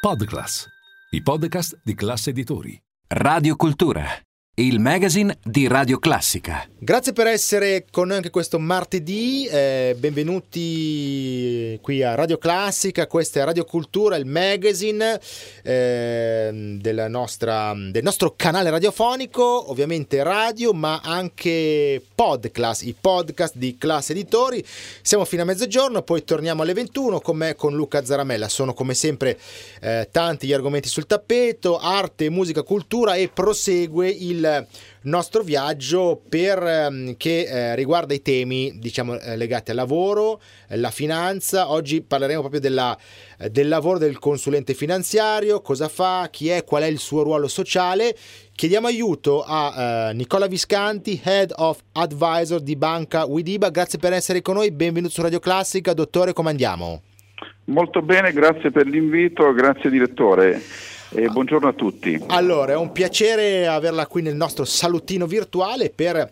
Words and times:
Podclass, 0.00 0.68
i 1.10 1.20
podcast 1.22 1.80
di 1.82 1.94
classe 1.94 2.30
editori. 2.30 2.80
Radio 3.08 3.56
Cultura, 3.56 4.04
il 4.58 4.80
magazine 4.80 5.38
di 5.44 5.68
Radio 5.68 6.00
Classica. 6.00 6.66
Grazie 6.76 7.12
per 7.12 7.28
essere 7.28 7.86
con 7.92 8.08
noi 8.08 8.16
anche 8.16 8.30
questo 8.30 8.58
martedì, 8.58 9.46
eh, 9.46 9.94
benvenuti 9.96 11.78
qui 11.80 12.02
a 12.02 12.16
Radio 12.16 12.38
Classica, 12.38 13.06
questa 13.06 13.40
è 13.40 13.44
Radio 13.44 13.64
Cultura, 13.64 14.16
il 14.16 14.26
magazine 14.26 15.20
eh, 15.62 16.50
nostra, 17.08 17.72
del 17.76 18.02
nostro 18.02 18.34
canale 18.36 18.70
radiofonico, 18.70 19.70
ovviamente 19.70 20.24
radio 20.24 20.72
ma 20.72 21.00
anche 21.04 22.02
podcast, 22.12 22.82
i 22.82 22.96
podcast 23.00 23.54
di 23.56 23.76
Classe 23.78 24.10
Editori. 24.10 24.64
Siamo 25.02 25.24
fino 25.24 25.42
a 25.42 25.44
mezzogiorno, 25.44 26.02
poi 26.02 26.24
torniamo 26.24 26.62
alle 26.62 26.74
21 26.74 27.20
con 27.20 27.36
me, 27.36 27.54
con 27.54 27.76
Luca 27.76 28.04
Zaramella. 28.04 28.48
Sono 28.48 28.74
come 28.74 28.94
sempre 28.94 29.38
eh, 29.80 30.08
tanti 30.10 30.48
gli 30.48 30.52
argomenti 30.52 30.88
sul 30.88 31.06
tappeto, 31.06 31.78
arte, 31.78 32.28
musica, 32.28 32.62
cultura 32.62 33.14
e 33.14 33.28
prosegue 33.28 34.08
il 34.08 34.46
nostro 35.02 35.42
viaggio 35.42 36.20
per, 36.28 36.62
ehm, 36.62 37.16
che 37.16 37.42
eh, 37.42 37.74
riguarda 37.74 38.14
i 38.14 38.22
temi 38.22 38.78
diciamo, 38.78 39.18
eh, 39.18 39.36
legati 39.36 39.70
al 39.70 39.76
lavoro, 39.76 40.40
la 40.68 40.90
finanza. 40.90 41.70
Oggi 41.70 42.02
parleremo 42.02 42.40
proprio 42.40 42.60
della, 42.60 42.96
eh, 43.38 43.50
del 43.50 43.68
lavoro 43.68 43.98
del 43.98 44.18
consulente 44.18 44.74
finanziario, 44.74 45.60
cosa 45.60 45.88
fa, 45.88 46.28
chi 46.30 46.48
è, 46.48 46.64
qual 46.64 46.82
è 46.82 46.86
il 46.86 46.98
suo 46.98 47.22
ruolo 47.22 47.48
sociale. 47.48 48.14
Chiediamo 48.54 48.88
aiuto 48.88 49.44
a 49.46 50.10
uh, 50.10 50.14
Nicola 50.16 50.48
Viscanti, 50.48 51.20
Head 51.22 51.52
of 51.56 51.78
Advisor 51.92 52.60
di 52.60 52.74
Banca 52.74 53.24
Widiba. 53.24 53.70
Grazie 53.70 54.00
per 54.00 54.12
essere 54.12 54.42
con 54.42 54.56
noi, 54.56 54.72
benvenuto 54.72 55.12
su 55.12 55.22
Radio 55.22 55.38
Classica. 55.38 55.92
Dottore, 55.92 56.32
come 56.32 56.50
andiamo? 56.50 57.02
Molto 57.66 58.02
bene, 58.02 58.32
grazie 58.32 58.72
per 58.72 58.86
l'invito, 58.86 59.52
grazie 59.52 59.90
direttore. 59.90 60.60
E 61.10 61.26
buongiorno 61.28 61.68
a 61.68 61.72
tutti. 61.72 62.20
Allora, 62.26 62.72
è 62.72 62.76
un 62.76 62.92
piacere 62.92 63.66
averla 63.66 64.06
qui 64.06 64.20
nel 64.20 64.36
nostro 64.36 64.66
salutino 64.66 65.26
virtuale 65.26 65.90
per 65.90 66.30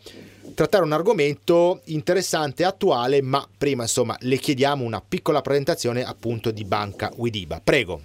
trattare 0.55 0.85
un 0.85 0.93
argomento 0.93 1.81
interessante 1.87 2.63
e 2.63 2.67
attuale, 2.67 3.23
ma 3.23 3.47
prima 3.57 3.83
insomma 3.83 4.17
le 4.21 4.37
chiediamo 4.37 4.85
una 4.85 5.03
piccola 5.07 5.41
presentazione 5.41 6.03
appunto 6.03 6.51
di 6.51 6.65
Banca 6.65 7.11
Widiba. 7.17 7.61
Prego. 7.65 8.01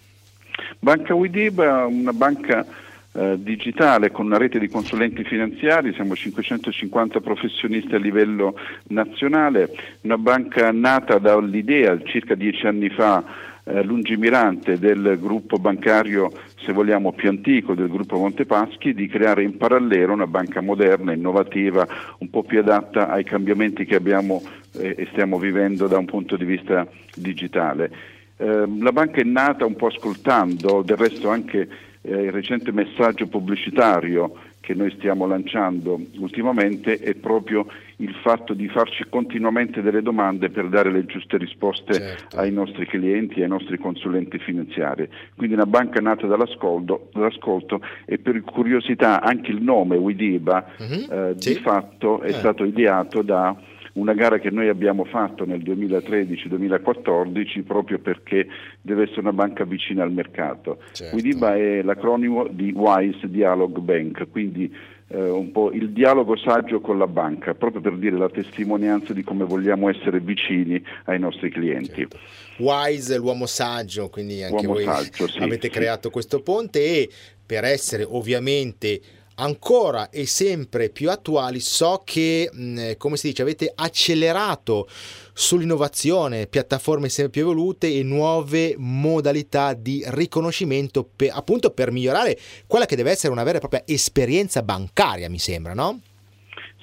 Banca 0.80 1.14
Widiba 1.14 1.82
è 1.82 1.86
una 1.86 2.14
banca 2.14 2.66
eh, 3.14 3.36
digitale 3.38 4.10
con 4.10 4.28
una 4.28 4.38
rete 4.38 4.58
di 4.58 4.70
consulenti 4.70 5.26
finanziari, 5.26 5.94
siamo 5.94 6.16
550 6.16 7.20
professionisti 7.20 7.94
a 7.96 8.00
livello 8.00 8.58
nazionale, 8.88 9.70
una 10.02 10.18
banca 10.18 10.72
nata 10.72 11.18
dall'idea 11.18 12.00
circa 12.04 12.36
dieci 12.36 12.66
anni 12.66 12.90
fa 12.90 13.50
eh, 13.64 13.84
lungimirante 13.84 14.80
del 14.80 15.18
gruppo 15.20 15.58
bancario, 15.58 16.32
se 16.64 16.72
vogliamo, 16.74 17.12
più 17.14 17.30
antico 17.30 17.74
del 17.74 17.90
gruppo 17.90 18.18
Montepaschi, 18.18 18.94
di 18.94 19.08
creare 19.08 19.44
in 19.44 19.58
parallelo 19.58 20.14
una 20.14 20.28
banca 20.28 20.62
moderna, 20.62 21.14
innovativa, 21.14 21.88
un 22.20 22.30
po' 22.30 22.44
più 22.44 22.60
adatta 22.60 23.10
ai 23.10 23.24
cambiamenti 23.24 23.86
che 23.86 23.96
abbiamo 23.96 24.42
eh, 24.78 24.96
e 24.98 25.08
stiamo 25.12 25.38
vivendo 25.38 25.88
da 25.88 25.98
un 25.98 26.06
punto 26.06 26.36
di 26.38 26.46
vista 26.46 26.88
digitale. 27.16 27.92
Eh, 28.38 28.68
la 28.80 28.92
banca 28.92 29.22
è 29.22 29.24
nata 29.24 29.66
un 29.66 29.76
po' 29.76 29.88
ascoltando, 29.88 30.82
del 30.82 30.98
resto 30.98 31.30
anche 31.30 31.68
eh, 32.02 32.24
il 32.24 32.32
recente 32.32 32.72
messaggio 32.72 33.28
pubblicitario 33.28 34.34
che 34.62 34.76
noi 34.76 34.92
stiamo 34.92 35.26
lanciando 35.26 36.00
ultimamente 36.20 36.98
è 37.00 37.16
proprio 37.16 37.66
il 37.98 38.14
fatto 38.24 38.54
di 38.54 38.68
farci 38.70 39.06
continuamente 39.10 39.82
delle 39.82 40.02
domande 40.02 40.50
per 40.50 40.70
dare 40.70 40.92
le 40.92 41.06
giuste 41.06 41.38
risposte 41.38 41.94
certo. 41.94 42.38
ai 42.38 42.52
nostri 42.52 42.86
clienti, 42.86 43.42
ai 43.42 43.48
nostri 43.48 43.78
consulenti 43.78 44.38
finanziari. 44.40 45.10
Quindi 45.36 45.56
una 45.56 45.66
banca 45.66 46.00
nata 46.00 46.28
dall'ascolto, 46.28 47.10
dall'ascolto 47.12 47.82
e 48.06 48.20
per 48.20 48.40
curiosità 48.42 49.22
anche 49.22 49.52
il 49.52 49.62
nome 49.62 49.98
Widiba 49.98 50.66
uh-huh. 50.78 50.86
eh, 51.12 51.34
sì. 51.38 51.54
di 51.54 51.60
fatto 51.60 52.22
è 52.22 52.30
eh. 52.30 52.34
stato 52.34 52.64
ideato 52.64 53.22
da 53.24 53.56
una 53.94 54.14
gara 54.14 54.40
che 54.40 54.50
noi 54.50 54.70
abbiamo 54.70 55.06
fatto 55.06 55.46
nel 55.46 55.62
2013-2014 55.62 57.64
proprio 57.64 58.00
perché 58.00 58.48
deve 58.82 59.04
essere 59.04 59.22
una 59.22 59.34
banca 59.34 59.66
vicina 59.66 60.04
al 60.04 60.12
mercato. 60.12 60.80
Certo. 60.92 61.16
Widiba 61.16 61.56
è 61.56 61.82
l'acronimo 61.82 62.48
di 62.48 62.72
Wise 62.72 63.30
Dialog 63.30 63.80
Bank, 63.80 64.28
quindi 64.30 64.72
eh, 65.14 65.30
un 65.30 65.52
po' 65.52 65.72
il 65.72 65.92
dialogo 65.92 66.38
saggio 66.38 66.80
con 66.80 66.98
la 66.98 67.08
banca, 67.08 67.54
proprio 67.54 67.82
per 67.82 67.98
dire 67.98 68.18
la 68.18 68.30
testimonianza 68.30 69.14
di 69.14 69.24
come 69.24 69.44
vogliamo 69.44 69.90
essere 69.90 70.20
vicini 70.20 70.82
ai 71.06 71.20
nostri 71.20 71.50
clienti. 71.50 72.08
Certo. 72.08 72.18
Wise, 72.60 73.18
l'uomo 73.18 73.46
saggio, 73.46 74.10
quindi 74.10 74.42
anche 74.42 74.66
uomo 74.66 74.74
voi 74.74 74.86
saggio, 74.86 75.28
sì, 75.28 75.40
avete 75.40 75.68
sì. 75.68 75.74
creato 75.74 76.10
questo 76.10 76.42
ponte 76.42 76.80
e 76.80 77.10
per 77.46 77.66
essere 77.66 78.06
ovviamente 78.08 79.02
ancora 79.42 80.10
e 80.10 80.26
sempre 80.26 80.90
più 80.90 81.10
attuali, 81.10 81.60
so 81.60 82.02
che, 82.06 82.50
come 82.98 83.18
si 83.18 83.28
dice, 83.28 83.42
avete 83.42 83.72
accelerato 83.74 84.88
sull'innovazione, 85.34 86.48
piattaforme 86.48 87.10
sempre 87.10 87.32
più 87.32 87.42
evolute 87.42 87.92
e 87.92 88.04
nuove 88.04 88.76
modalità 88.78 89.74
di 89.74 90.04
riconoscimento 90.08 91.08
per, 91.16 91.32
appunto 91.34 91.72
per 91.72 91.92
migliorare 91.92 92.38
quella 92.68 92.86
che 92.86 92.96
deve 92.96 93.12
essere 93.12 93.34
una 93.34 93.44
vera 93.44 93.58
e 93.58 93.60
propria 93.60 93.84
esperienza 93.86 94.62
bancaria, 94.62 95.30
mi 95.30 95.40
sembra, 95.40 95.74
no? 95.74 96.02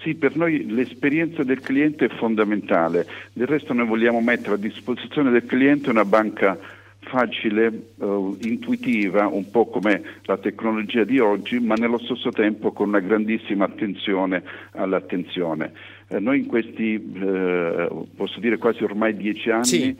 Sì, 0.02 0.14
per 0.14 0.36
noi 0.36 0.66
l'esperienza 0.66 1.42
del 1.42 1.60
cliente 1.60 2.06
è 2.06 2.08
fondamentale, 2.08 3.06
del 3.32 3.46
resto 3.46 3.72
noi 3.72 3.86
vogliamo 3.86 4.20
mettere 4.20 4.54
a 4.54 4.58
disposizione 4.58 5.30
del 5.30 5.44
cliente 5.44 5.90
una 5.90 6.04
banca 6.04 6.56
facile, 7.00 7.90
uh, 7.96 8.36
intuitiva, 8.42 9.26
un 9.26 9.50
po' 9.50 9.66
come 9.66 10.02
la 10.22 10.36
tecnologia 10.36 11.04
di 11.04 11.18
oggi, 11.18 11.58
ma 11.58 11.74
nello 11.74 11.98
stesso 11.98 12.30
tempo 12.30 12.72
con 12.72 12.88
una 12.88 13.00
grandissima 13.00 13.64
attenzione 13.64 14.42
all'attenzione. 14.72 15.72
Eh, 16.08 16.20
noi 16.20 16.38
in 16.38 16.46
questi, 16.46 16.94
eh, 16.94 17.88
posso 18.16 18.40
dire 18.40 18.56
quasi 18.56 18.82
ormai 18.82 19.16
dieci 19.16 19.50
anni, 19.50 19.64
sì. 19.64 19.96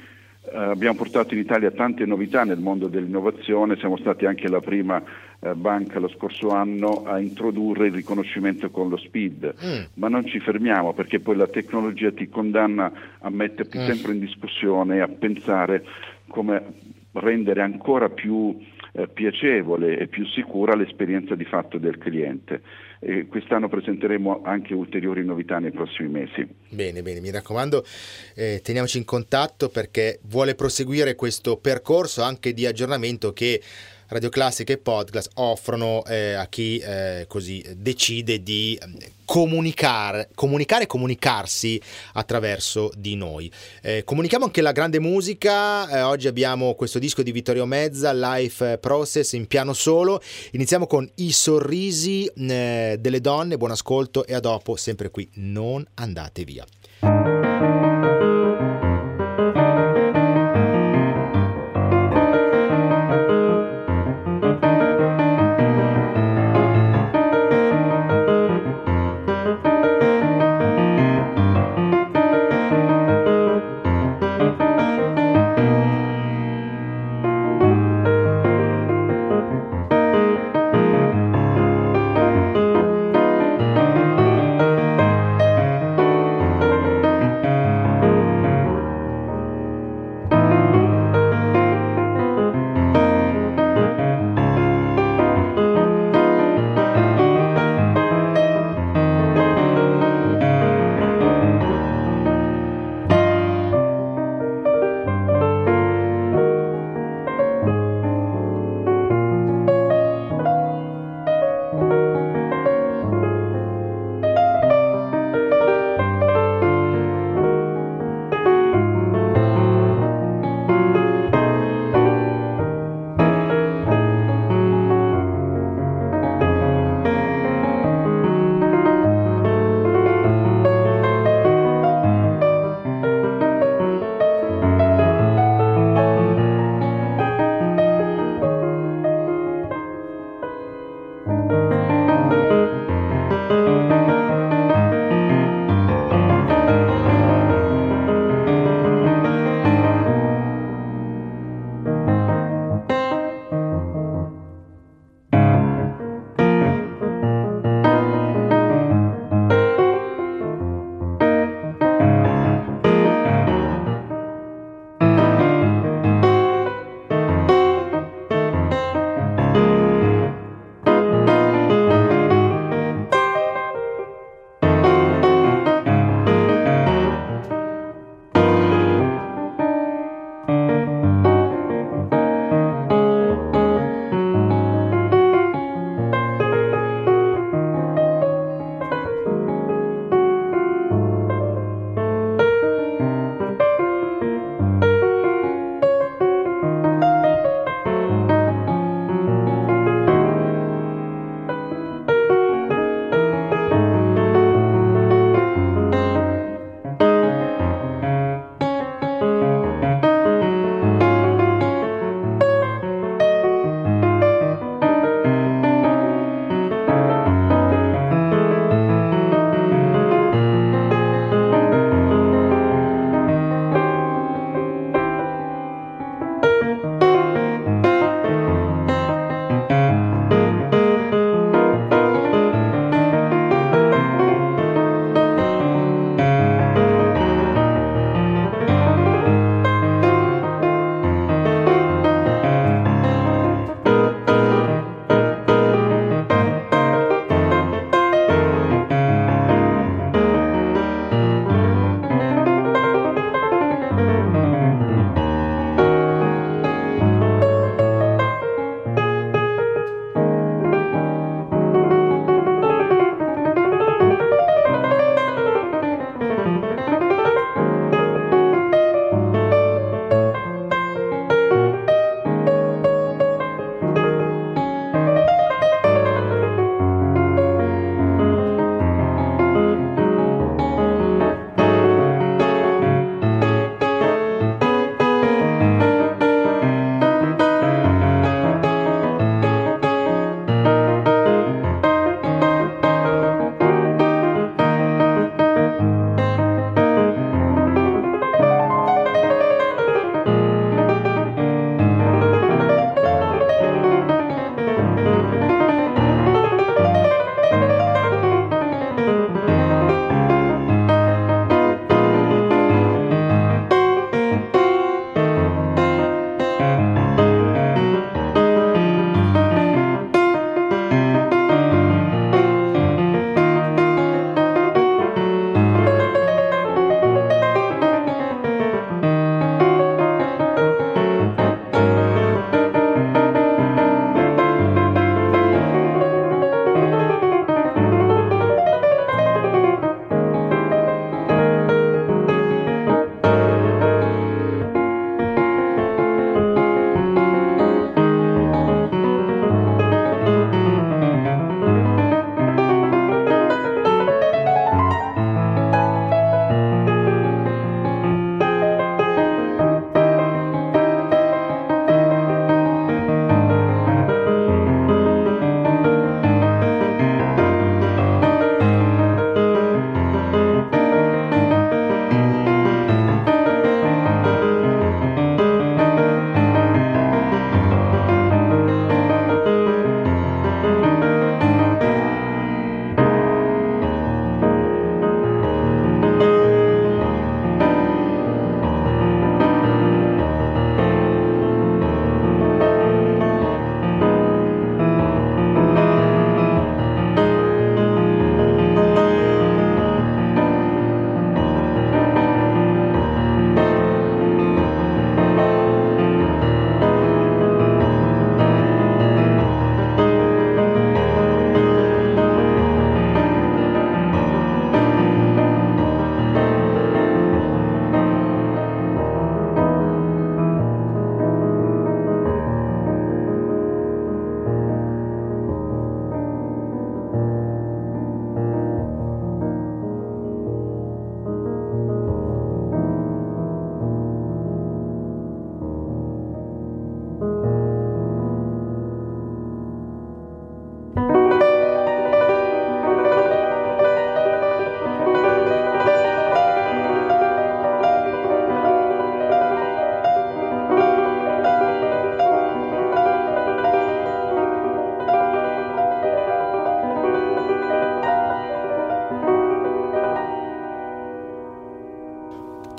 eh, 0.51 0.57
abbiamo 0.57 0.97
portato 0.97 1.35
in 1.35 1.41
Italia 1.41 1.71
tante 1.71 2.07
novità 2.07 2.45
nel 2.45 2.59
mondo 2.59 2.89
dell'innovazione, 2.89 3.77
siamo 3.77 3.99
stati 3.99 4.25
anche 4.25 4.49
la 4.49 4.61
prima 4.61 5.03
eh, 5.41 5.55
banca 5.55 6.01
lo 6.01 6.09
scorso 6.09 6.51
anno 6.51 7.05
a 7.05 7.21
introdurre 7.21 7.89
il 7.89 7.93
riconoscimento 7.93 8.71
con 8.71 8.89
lo 8.89 8.97
SPID, 8.97 9.55
mm. 9.63 9.83
ma 9.95 10.09
non 10.09 10.27
ci 10.27 10.41
fermiamo 10.41 10.95
perché 10.95 11.21
poi 11.21 11.37
la 11.37 11.47
tecnologia 11.47 12.11
ti 12.11 12.29
condanna 12.29 12.91
a 13.19 13.31
metterti 13.31 13.79
mm. 13.79 13.87
sempre 13.87 14.13
in 14.13 14.21
discussione 14.21 14.97
e 14.97 15.01
a 15.01 15.09
pensare 15.09 15.85
come 16.29 16.97
rendere 17.13 17.63
ancora 17.63 18.09
più 18.09 18.57
eh, 18.93 19.09
piacevole 19.09 19.99
e 19.99 20.07
più 20.07 20.27
sicura 20.27 20.75
l'esperienza 20.75 21.35
di 21.35 21.45
fatto 21.45 21.79
del 21.79 21.99
cliente. 21.99 22.63
E 23.01 23.27
quest'anno 23.27 23.69
presenteremo 23.69 24.43
anche 24.45 24.75
ulteriori 24.75 25.25
novità 25.25 25.59
nei 25.59 25.71
prossimi 25.71 26.09
mesi. 26.09 26.47
Bene, 26.71 27.03
bene, 27.03 27.21
mi 27.21 27.31
raccomando, 27.31 27.85
eh, 28.35 28.61
teniamoci 28.63 28.99
in 28.99 29.05
contatto 29.05 29.69
perché 29.69 30.19
vuole 30.25 30.55
proseguire 30.55 31.15
questo 31.15 31.59
percorso 31.59 32.23
anche 32.23 32.53
di 32.53 32.67
aggiornamento 32.67 33.33
che 33.33 33.61
Radio 34.09 34.31
Classica 34.31 34.73
e 34.73 34.79
Podcast 34.79 35.33
offrono 35.35 36.03
eh, 36.07 36.33
a 36.33 36.47
chi 36.47 36.79
eh, 36.79 37.27
così 37.29 37.63
decide 37.77 38.43
di 38.43 38.79
mm, 38.83 38.95
comunicare, 39.27 40.31
comunicare 40.35 40.85
e 40.85 40.87
comunicarsi 40.87 41.81
attraverso 42.15 42.91
di 42.97 43.17
noi. 43.17 43.53
Eh, 43.83 44.05
comunichiamo 44.05 44.47
anche 44.47 44.63
la 44.63 44.73
grande 44.73 44.99
musica, 44.99 45.87
eh, 45.91 46.01
oggi 46.01 46.27
abbiamo 46.27 46.75
questo 46.75 46.99
disco 46.99 47.23
di 47.23 47.33
Vittorio 47.33 47.67
Mezza, 47.67 48.15
Life 48.15 48.79
Process 48.79 49.33
in 49.33 49.47
piano 49.47 49.75
solo, 49.75 50.23
iniziamo 50.53 50.87
con 50.87 51.07
I 51.17 51.31
sorrisi 51.31 52.25
eh, 52.35 52.97
delle 52.99 53.21
donne, 53.21 53.59
buon 53.59 53.73
ascolto 53.73 54.25
e 54.25 54.33
a 54.33 54.41
dopo 54.41 54.77
sempre 54.77 55.11
qui, 55.11 55.29
non 55.35 55.87
andate 55.95 56.45
via. 56.45 57.38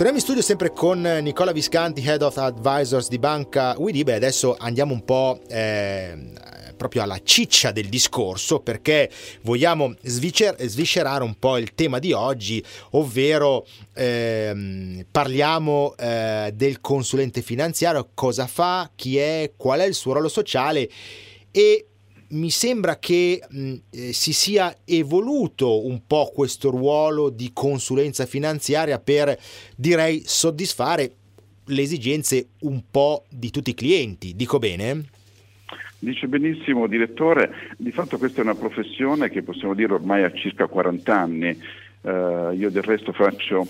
Torniamo 0.10 0.28
in 0.28 0.34
studio 0.34 0.56
sempre 0.56 0.74
con 0.74 1.20
Nicola 1.22 1.52
Viscanti, 1.52 2.04
Head 2.04 2.24
of 2.24 2.36
Advisors 2.38 3.10
di 3.10 3.20
Banca 3.20 3.76
Uidi. 3.78 4.02
adesso 4.12 4.56
andiamo 4.58 4.92
un 4.92 5.06
po' 5.06 5.40
eh, 5.48 6.18
proprio 6.76 7.04
alla 7.04 7.20
ciccia 7.22 7.70
del 7.70 7.90
discorso 7.90 8.60
perché 8.60 9.12
vogliamo 9.44 9.94
sviscer- 10.02 10.60
sviscerare 10.66 11.24
un 11.24 11.36
po' 11.38 11.58
il 11.58 11.76
tema 11.76 12.00
di 12.00 12.12
oggi, 12.12 12.64
ovvero 12.94 13.68
ehm, 13.94 15.06
parliamo 15.12 15.94
eh, 15.96 16.54
del 16.56 16.82
consulente 16.82 17.44
finanziario, 17.44 18.10
cosa 18.16 18.48
fa, 18.48 18.90
chi 18.96 19.20
è, 19.20 19.52
qual 19.56 19.82
è 19.82 19.86
il 19.86 19.94
suo 19.94 20.14
ruolo 20.14 20.28
sociale 20.28 20.90
e 21.52 21.89
mi 22.30 22.50
sembra 22.50 22.98
che 22.98 23.42
mh, 23.48 23.74
eh, 23.92 24.14
si 24.14 24.34
sia 24.34 24.76
evoluto 24.86 25.86
un 25.86 26.02
po' 26.06 26.32
questo 26.34 26.70
ruolo 26.70 27.30
di 27.30 27.52
consulenza 27.54 28.26
finanziaria 28.26 29.00
per, 29.00 29.38
direi, 29.76 30.22
soddisfare 30.26 31.12
le 31.66 31.82
esigenze 31.82 32.50
un 32.62 32.82
po' 32.90 33.26
di 33.30 33.52
tutti 33.52 33.72
i 33.72 33.76
clienti. 33.76 34.36
Dico 34.36 34.60
bene? 34.60 35.06
Dice 36.00 36.28
benissimo, 36.28 36.88
direttore, 36.88 37.76
di 37.78 37.92
fatto 37.92 38.18
questa 38.18 38.40
è 38.40 38.44
una 38.44 38.56
professione 38.56 39.30
che 39.30 39.44
possiamo 39.44 39.74
dire 39.74 39.94
ormai 39.94 40.24
ha 40.24 40.32
circa 40.32 40.68
40 40.68 41.18
anni. 41.18 41.58
Uh, 42.02 42.52
io 42.54 42.70
del 42.70 42.84
resto 42.84 43.12
faccio 43.12 43.68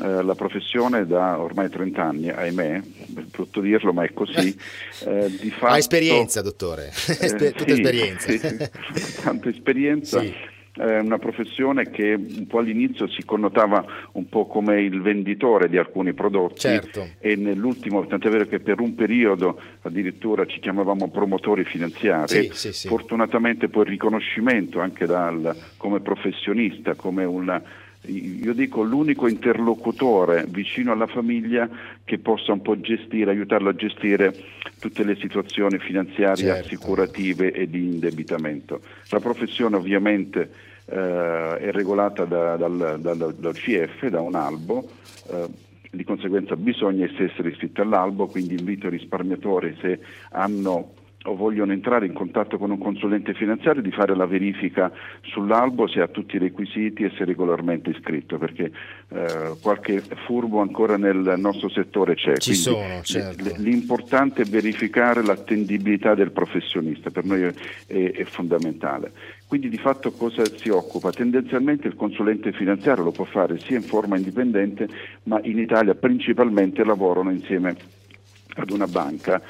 eh, 0.00 0.22
la 0.22 0.34
professione 0.34 1.06
da 1.06 1.38
ormai 1.38 1.68
30 1.68 2.02
anni, 2.02 2.30
ahimè, 2.30 2.74
è 2.76 3.20
brutto 3.30 3.60
dirlo, 3.60 3.92
ma 3.92 4.04
è 4.04 4.12
così. 4.12 4.56
Eh, 5.04 5.28
di 5.40 5.50
fatto, 5.50 5.72
ha 5.72 5.78
esperienza, 5.78 6.42
dottore, 6.42 6.92
eh, 7.08 7.26
tutta 7.52 7.64
sì, 7.64 7.72
esperienza. 7.72 8.30
Sì, 8.30 9.18
tanta 9.20 9.48
esperienza. 9.48 10.20
Sì. 10.20 10.32
Una 10.74 11.18
professione 11.18 11.90
che 11.90 12.14
un 12.14 12.46
po' 12.46 12.60
all'inizio 12.60 13.06
si 13.08 13.24
connotava 13.24 13.84
un 14.12 14.28
po' 14.28 14.46
come 14.46 14.80
il 14.80 15.02
venditore 15.02 15.68
di 15.68 15.76
alcuni 15.76 16.14
prodotti 16.14 16.60
certo. 16.60 17.08
e 17.18 17.36
nell'ultimo, 17.36 18.06
tant'è 18.06 18.30
vero 18.30 18.46
che 18.46 18.60
per 18.60 18.80
un 18.80 18.94
periodo 18.94 19.60
addirittura 19.82 20.46
ci 20.46 20.60
chiamavamo 20.60 21.10
promotori 21.10 21.64
finanziari, 21.64 22.50
sì, 22.52 22.72
sì, 22.72 22.88
fortunatamente 22.88 23.68
poi 23.68 23.82
il 23.82 23.90
riconoscimento 23.90 24.80
anche 24.80 25.04
dal, 25.04 25.54
come 25.76 26.00
professionista, 26.00 26.94
come 26.94 27.24
una 27.24 27.62
io 28.06 28.52
dico 28.52 28.82
l'unico 28.82 29.28
interlocutore 29.28 30.44
vicino 30.48 30.90
alla 30.90 31.06
famiglia 31.06 31.68
che 32.04 32.18
possa 32.18 32.52
un 32.52 32.60
po' 32.60 32.80
gestire, 32.80 33.30
aiutarlo 33.30 33.68
a 33.68 33.74
gestire 33.74 34.34
tutte 34.80 35.04
le 35.04 35.14
situazioni 35.16 35.78
finanziarie, 35.78 36.44
certo. 36.44 36.66
assicurative 36.66 37.52
e 37.52 37.70
di 37.70 37.84
indebitamento. 37.84 38.80
La 39.10 39.20
professione 39.20 39.76
ovviamente 39.76 40.50
eh, 40.86 41.58
è 41.58 41.70
regolata 41.70 42.24
da, 42.24 42.56
dal, 42.56 42.98
dal, 43.00 43.34
dal, 43.38 43.54
CF, 43.54 44.08
da 44.08 44.20
un 44.20 44.34
albo. 44.34 44.88
Eh, 45.30 45.70
di 45.92 46.04
conseguenza 46.04 46.56
bisogna 46.56 47.04
essere 47.04 47.50
iscritti 47.50 47.80
all'albo, 47.82 48.26
quindi 48.26 48.58
invito 48.58 48.86
i 48.86 48.90
risparmiatori 48.90 49.76
se 49.80 50.00
hanno 50.30 50.94
o 51.24 51.36
vogliono 51.36 51.72
entrare 51.72 52.06
in 52.06 52.12
contatto 52.12 52.58
con 52.58 52.70
un 52.70 52.78
consulente 52.78 53.32
finanziario 53.34 53.80
di 53.80 53.92
fare 53.92 54.16
la 54.16 54.26
verifica 54.26 54.90
sull'albo 55.22 55.86
se 55.86 56.00
ha 56.00 56.08
tutti 56.08 56.36
i 56.36 56.38
requisiti 56.38 57.04
e 57.04 57.10
se 57.10 57.22
è 57.22 57.24
regolarmente 57.24 57.90
iscritto 57.90 58.38
perché 58.38 58.72
eh, 59.08 59.56
qualche 59.60 60.02
furbo 60.26 60.60
ancora 60.60 60.96
nel 60.96 61.34
nostro 61.36 61.68
settore 61.68 62.14
c'è. 62.14 62.36
Ci 62.38 62.54
sono, 62.54 63.00
certo. 63.02 63.54
L'importante 63.58 64.42
è 64.42 64.44
verificare 64.46 65.22
l'attendibilità 65.22 66.14
del 66.14 66.32
professionista, 66.32 67.10
per 67.10 67.24
noi 67.24 67.42
è, 67.42 67.54
è, 67.86 68.12
è 68.12 68.24
fondamentale. 68.24 69.12
Quindi 69.46 69.68
di 69.68 69.78
fatto 69.78 70.12
cosa 70.12 70.42
si 70.44 70.70
occupa? 70.70 71.10
Tendenzialmente 71.10 71.86
il 71.86 71.94
consulente 71.94 72.52
finanziario 72.52 73.04
lo 73.04 73.12
può 73.12 73.24
fare 73.24 73.58
sia 73.58 73.76
in 73.76 73.82
forma 73.82 74.16
indipendente 74.16 74.88
ma 75.24 75.38
in 75.42 75.58
Italia 75.58 75.94
principalmente 75.94 76.82
lavorano 76.84 77.30
insieme 77.30 77.76
ad 78.54 78.70
una 78.70 78.86
banca 78.86 79.40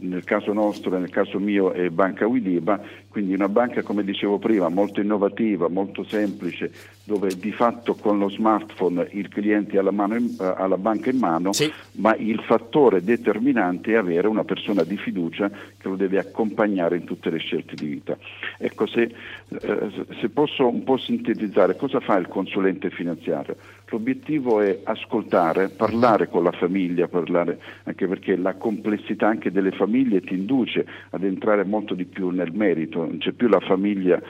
nel 0.00 0.24
caso 0.24 0.52
nostro 0.52 0.94
e 0.94 0.98
nel 0.98 1.10
caso 1.10 1.38
mio 1.38 1.72
è 1.72 1.88
Banca 1.88 2.26
Widiba, 2.26 2.80
quindi 3.08 3.34
una 3.34 3.48
banca 3.48 3.82
come 3.82 4.04
dicevo 4.04 4.38
prima 4.38 4.68
molto 4.68 5.00
innovativa, 5.00 5.68
molto 5.68 6.04
semplice, 6.04 6.70
dove 7.04 7.36
di 7.36 7.50
fatto 7.50 7.94
con 7.94 8.18
lo 8.18 8.28
smartphone 8.28 9.08
il 9.12 9.28
cliente 9.28 9.78
ha 9.78 9.82
la, 9.82 9.90
in, 9.90 10.34
ha 10.38 10.66
la 10.66 10.76
banca 10.76 11.10
in 11.10 11.18
mano, 11.18 11.52
sì. 11.52 11.70
ma 11.92 12.14
il 12.14 12.40
fattore 12.46 13.02
determinante 13.02 13.92
è 13.92 13.96
avere 13.96 14.28
una 14.28 14.44
persona 14.44 14.84
di 14.84 14.96
fiducia 14.96 15.48
che 15.48 15.88
lo 15.88 15.96
deve 15.96 16.18
accompagnare 16.18 16.96
in 16.96 17.04
tutte 17.04 17.30
le 17.30 17.38
scelte 17.38 17.74
di 17.74 17.86
vita. 17.86 18.16
Ecco, 18.58 18.86
se, 18.86 19.12
eh, 19.48 19.90
se 20.20 20.28
posso 20.28 20.68
un 20.68 20.84
po' 20.84 20.98
sintetizzare, 20.98 21.76
cosa 21.76 22.00
fa 22.00 22.16
il 22.16 22.28
consulente 22.28 22.90
finanziario? 22.90 23.56
L'obiettivo 23.90 24.60
è 24.60 24.80
ascoltare, 24.84 25.68
parlare 25.68 26.28
con 26.28 26.44
la 26.44 26.52
famiglia, 26.52 27.08
parlare, 27.08 27.58
anche 27.84 28.06
perché 28.06 28.36
la 28.36 28.54
complessità 28.54 29.26
anche 29.26 29.50
delle 29.50 29.72
famiglie 29.72 30.20
ti 30.20 30.34
induce 30.34 30.86
ad 31.10 31.24
entrare 31.24 31.64
molto 31.64 31.94
di 31.94 32.04
più 32.04 32.30
nel 32.30 32.52
merito, 32.52 33.00
non 33.00 33.18
c'è 33.18 33.32
più 33.32 33.48
la 33.48 33.60
famiglia 33.60 34.22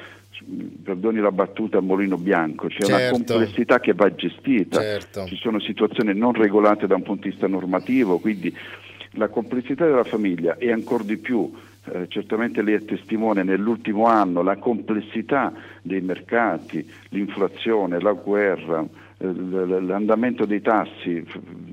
perdoni 0.82 1.18
la 1.18 1.32
battuta 1.32 1.78
a 1.78 1.80
mulino 1.80 2.16
bianco, 2.16 2.68
c'è 2.68 2.84
certo. 2.84 2.94
una 2.94 3.10
complessità 3.10 3.78
che 3.78 3.92
va 3.92 4.14
gestita, 4.14 4.80
certo. 4.80 5.26
ci 5.26 5.36
sono 5.36 5.60
situazioni 5.60 6.14
non 6.14 6.32
regolate 6.32 6.86
da 6.86 6.94
un 6.94 7.02
punto 7.02 7.24
di 7.24 7.30
vista 7.30 7.46
normativo, 7.46 8.18
quindi 8.18 8.54
la 9.12 9.28
complessità 9.28 9.84
della 9.84 10.04
famiglia 10.04 10.56
e 10.56 10.72
ancora 10.72 11.02
di 11.02 11.16
più, 11.16 11.52
eh, 11.92 12.06
certamente 12.08 12.62
lei 12.62 12.74
è 12.74 12.84
testimone 12.84 13.42
nell'ultimo 13.42 14.06
anno, 14.06 14.42
la 14.42 14.56
complessità 14.56 15.52
dei 15.82 16.00
mercati, 16.00 16.88
l'inflazione, 17.10 18.00
la 18.00 18.12
guerra, 18.12 18.86
l'andamento 19.20 20.46
dei 20.46 20.62
tassi, 20.62 21.24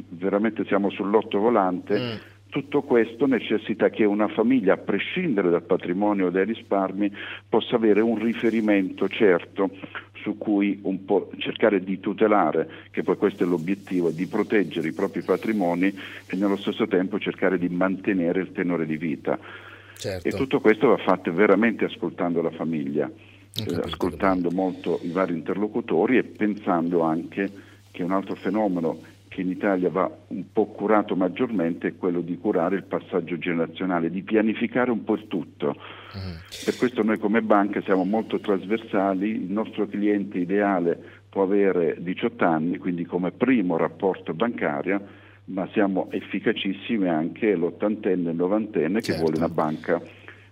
veramente 0.10 0.66
siamo 0.66 0.90
sull'otto 0.90 1.40
volante, 1.40 1.98
mm. 1.98 2.16
tutto 2.50 2.82
questo 2.82 3.26
necessita 3.26 3.90
che 3.90 4.04
una 4.04 4.28
famiglia, 4.28 4.74
a 4.74 4.78
prescindere 4.78 5.50
dal 5.50 5.64
patrimonio 5.64 6.28
o 6.28 6.30
dai 6.30 6.46
risparmi, 6.46 7.12
possa 7.48 7.76
avere 7.78 8.02
un 8.02 8.22
riferimento 8.22 9.08
certo 9.08 9.70
su 10.22 10.38
cui 10.38 10.80
un 10.84 11.06
po' 11.06 11.30
cercare 11.38 11.82
di 11.82 12.02
tutelare, 12.02 12.70
che 12.92 13.04
poi 13.04 13.16
questo 13.16 13.44
è 13.44 13.48
l'obiettivo, 13.48 14.10
di 14.10 14.28
proteggere 14.28 14.90
i 14.90 14.94
propri 14.94 15.22
patrimoni 15.22 15.88
e 15.88 16.36
nello 16.36 16.58
stesso 16.58 16.86
tempo 16.88 17.18
cercare 17.18 17.58
di 17.58 17.70
mantenere 17.70 18.42
il 18.42 18.52
tenore 18.52 18.86
di 18.86 18.98
vita. 18.98 19.40
Certo. 19.96 20.28
E 20.28 20.32
tutto 20.32 20.60
questo 20.60 20.90
va 20.90 20.98
fatto 20.98 21.34
veramente 21.34 21.86
ascoltando 21.86 22.42
la 22.42 22.52
famiglia 22.52 23.10
eh, 23.66 23.80
ascoltando 23.84 24.52
molto 24.52 25.00
i 25.04 25.10
vari 25.10 25.34
interlocutori 25.34 26.18
e 26.18 26.24
pensando 26.24 27.02
anche 27.02 27.50
che 27.92 28.04
un 28.04 28.12
altro 28.12 28.36
fenomeno 28.36 29.00
che 29.28 29.42
in 29.42 29.50
Italia 29.50 29.90
va 29.90 30.10
un 30.28 30.52
po' 30.52 30.66
curato 30.66 31.16
maggiormente 31.16 31.90
è 31.90 31.96
quello 31.96 32.22
di 32.22 32.38
curare 32.38 32.76
il 32.76 32.84
passaggio 32.84 33.38
generazionale, 33.38 34.10
di 34.10 34.24
pianificare 34.24 34.90
un 34.90 35.04
po' 35.04 35.14
il 35.14 35.28
tutto. 35.28 35.68
Uh-huh. 35.68 36.66
Per 36.66 36.76
questo 36.76 37.04
noi 37.04 37.20
come 37.20 37.42
banca 37.42 37.82
siamo 37.82 38.04
molto 38.04 38.40
trasversali, 38.40 39.30
il 39.30 39.52
nostro 39.52 39.86
cliente 39.88 40.40
ideale 40.40 41.00
può 41.30 41.44
avere 41.44 41.98
18 42.00 42.46
anni, 42.46 42.78
quindi 42.78 43.06
come 43.06 43.32
primo 43.32 43.78
rapporto 43.78 44.34
bancario, 44.34 45.26
ma 45.46 45.68
siamo 45.72 46.10
efficacissimi 46.12 47.08
anche 47.08 47.56
l'ottantenne 47.56 48.30
e 48.30 48.32
il 48.32 48.38
novantenne 48.38 49.02
certo. 49.02 49.12
che 49.12 49.18
vuole 49.20 49.38
una 49.38 49.50
banca 49.54 50.02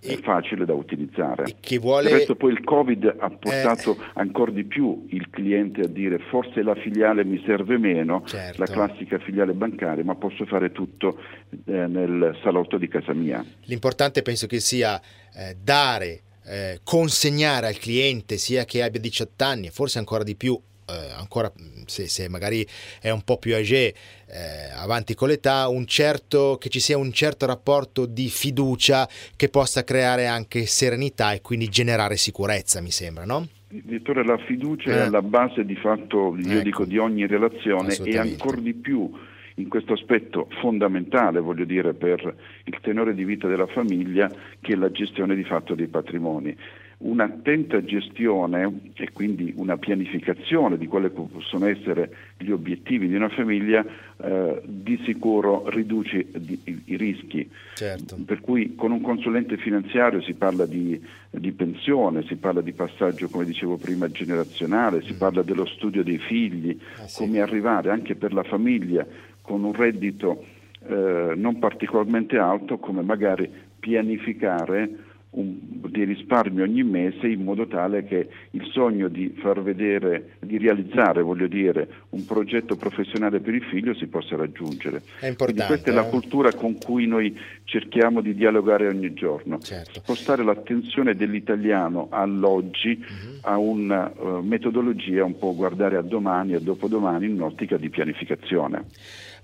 è 0.05 0.17
facile 0.19 0.65
da 0.65 0.73
utilizzare. 0.73 1.55
Chi 1.59 1.77
vuole... 1.77 2.09
Del 2.09 2.17
resto 2.19 2.35
poi 2.35 2.51
il 2.51 2.63
Covid 2.63 3.15
ha 3.19 3.29
portato 3.29 3.95
eh... 3.95 4.03
ancora 4.13 4.51
di 4.51 4.63
più 4.63 5.05
il 5.09 5.29
cliente 5.29 5.81
a 5.81 5.87
dire 5.87 6.19
forse 6.29 6.61
la 6.61 6.75
filiale 6.75 7.23
mi 7.23 7.41
serve 7.45 7.77
meno, 7.77 8.23
certo. 8.25 8.63
la 8.63 8.65
classica 8.65 9.17
filiale 9.19 9.53
bancaria, 9.53 10.03
ma 10.03 10.15
posso 10.15 10.45
fare 10.45 10.71
tutto 10.71 11.19
eh, 11.65 11.87
nel 11.87 12.37
salotto 12.43 12.77
di 12.77 12.87
casa 12.87 13.13
mia. 13.13 13.43
L'importante 13.65 14.21
penso 14.21 14.47
che 14.47 14.59
sia 14.59 15.01
eh, 15.35 15.55
dare, 15.61 16.21
eh, 16.45 16.79
consegnare 16.83 17.67
al 17.67 17.77
cliente, 17.77 18.37
sia 18.37 18.65
che 18.65 18.83
abbia 18.83 18.99
18 18.99 19.43
anni, 19.43 19.69
forse 19.69 19.99
ancora 19.99 20.23
di 20.23 20.35
più, 20.35 20.59
eh, 20.87 21.11
ancora 21.17 21.51
se, 21.85 22.07
se, 22.07 22.29
magari 22.29 22.65
è 23.01 23.09
un 23.09 23.23
po' 23.23 23.37
più 23.37 23.55
âgé, 23.55 23.93
eh, 24.27 24.71
avanti 24.75 25.15
con 25.15 25.27
l'età, 25.27 25.67
un 25.67 25.85
certo, 25.85 26.57
che 26.59 26.69
ci 26.69 26.79
sia 26.79 26.97
un 26.97 27.11
certo 27.11 27.45
rapporto 27.45 28.05
di 28.05 28.27
fiducia 28.29 29.07
che 29.35 29.49
possa 29.49 29.83
creare 29.83 30.27
anche 30.27 30.65
serenità 30.65 31.33
e 31.33 31.41
quindi 31.41 31.69
generare 31.69 32.17
sicurezza, 32.17 32.81
mi 32.81 32.91
sembra, 32.91 33.25
no? 33.25 33.47
Direttore, 33.67 34.23
la 34.23 34.37
fiducia 34.37 34.91
eh. 34.91 34.95
è 34.95 34.99
alla 35.01 35.21
base 35.21 35.65
di 35.65 35.75
fatto, 35.75 36.35
io 36.37 36.51
ecco. 36.53 36.63
dico, 36.63 36.85
di 36.85 36.97
ogni 36.97 37.27
relazione 37.27 37.93
e 37.95 38.17
ancora 38.17 38.61
di 38.61 38.73
più 38.73 39.11
in 39.55 39.69
questo 39.69 39.93
aspetto 39.93 40.47
fondamentale, 40.61 41.39
voglio 41.39 41.65
dire, 41.65 41.93
per 41.93 42.35
il 42.65 42.77
tenore 42.81 43.13
di 43.13 43.23
vita 43.23 43.47
della 43.47 43.67
famiglia, 43.67 44.29
che 44.59 44.73
è 44.73 44.75
la 44.75 44.91
gestione 44.91 45.35
di 45.35 45.43
fatto 45.43 45.75
dei 45.75 45.87
patrimoni 45.87 46.55
un'attenta 46.97 47.83
gestione 47.83 48.91
e 48.93 49.11
quindi 49.11 49.53
una 49.57 49.77
pianificazione 49.77 50.77
di 50.77 50.87
quali 50.87 51.09
possono 51.09 51.67
essere 51.67 52.09
gli 52.37 52.51
obiettivi 52.51 53.07
di 53.07 53.15
una 53.15 53.29
famiglia 53.29 53.85
eh, 54.17 54.61
di 54.63 54.99
sicuro 55.03 55.69
riduce 55.69 56.25
di, 56.37 56.59
i, 56.63 56.81
i, 56.85 56.97
rischi. 56.97 57.49
Certo. 57.73 58.17
Per 58.25 58.39
cui 58.39 58.75
con 58.75 58.91
un 58.91 59.01
consulente 59.01 59.57
finanziario 59.57 60.21
si 60.21 60.33
parla 60.33 60.65
di, 60.65 60.99
di, 61.29 61.51
pensione, 61.51 62.25
si 62.27 62.35
parla 62.35 62.61
di 62.61 62.71
passaggio, 62.71 63.27
come 63.27 63.45
dicevo 63.45 63.75
prima, 63.75 64.09
generazionale, 64.09 65.01
si 65.03 65.13
mm. 65.13 65.17
parla 65.17 65.41
dello 65.41 65.65
studio 65.65 66.03
dei 66.03 66.19
figli, 66.19 66.77
ah, 66.97 67.07
sì. 67.07 67.23
come 67.23 67.41
arrivare 67.41 67.89
anche 67.91 68.15
per 68.15 68.33
la 68.33 68.43
famiglia 68.43 69.05
con 69.41 69.63
un 69.63 69.73
reddito 69.73 70.43
eh, 70.87 71.33
non 71.35 71.59
particolarmente 71.59 72.37
alto, 72.37 72.77
come 72.77 73.01
magari 73.01 73.49
pianificare 73.79 75.13
un, 75.35 75.57
di 75.89 76.03
risparmio 76.03 76.63
ogni 76.63 76.83
mese 76.83 77.27
in 77.27 77.43
modo 77.43 77.67
tale 77.67 78.03
che 78.03 78.27
il 78.51 78.69
sogno 78.71 79.07
di 79.07 79.35
far 79.39 79.61
vedere, 79.61 80.33
di 80.39 80.57
realizzare, 80.57 81.21
voglio 81.21 81.47
dire, 81.47 81.87
un 82.09 82.25
progetto 82.25 82.75
professionale 82.75 83.39
per 83.39 83.53
il 83.53 83.63
figlio 83.63 83.93
si 83.93 84.07
possa 84.07 84.35
raggiungere. 84.35 85.01
È 85.19 85.27
importante. 85.27 85.65
questa 85.65 85.91
è 85.91 85.93
la 85.93 86.05
eh? 86.05 86.09
cultura 86.09 86.53
con 86.53 86.77
cui 86.77 87.07
noi 87.07 87.37
cerchiamo 87.63 88.21
di 88.21 88.33
dialogare 88.33 88.87
ogni 88.87 89.13
giorno. 89.13 89.59
Certo. 89.59 89.99
Spostare 89.99 90.43
l'attenzione 90.43 91.15
dell'italiano 91.15 92.07
all'oggi 92.09 92.97
uh-huh. 92.97 93.39
a 93.41 93.57
una 93.57 94.11
uh, 94.15 94.39
metodologia 94.41 95.23
un 95.23 95.37
po' 95.37 95.55
guardare 95.55 95.97
a 95.97 96.01
domani 96.01 96.53
e 96.53 96.55
a 96.55 96.59
dopodomani 96.59 97.25
in 97.25 97.33
un'ottica 97.33 97.77
di 97.77 97.89
pianificazione. 97.89 98.85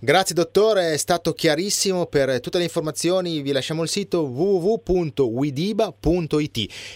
Grazie 0.03 0.33
dottore, 0.33 0.93
è 0.93 0.97
stato 0.97 1.31
chiarissimo. 1.31 2.07
Per 2.07 2.39
tutte 2.39 2.57
le 2.57 2.63
informazioni 2.63 3.39
vi 3.43 3.51
lasciamo 3.51 3.83
il 3.83 3.87
sito 3.87 4.23
www.widiba.it 4.23 5.13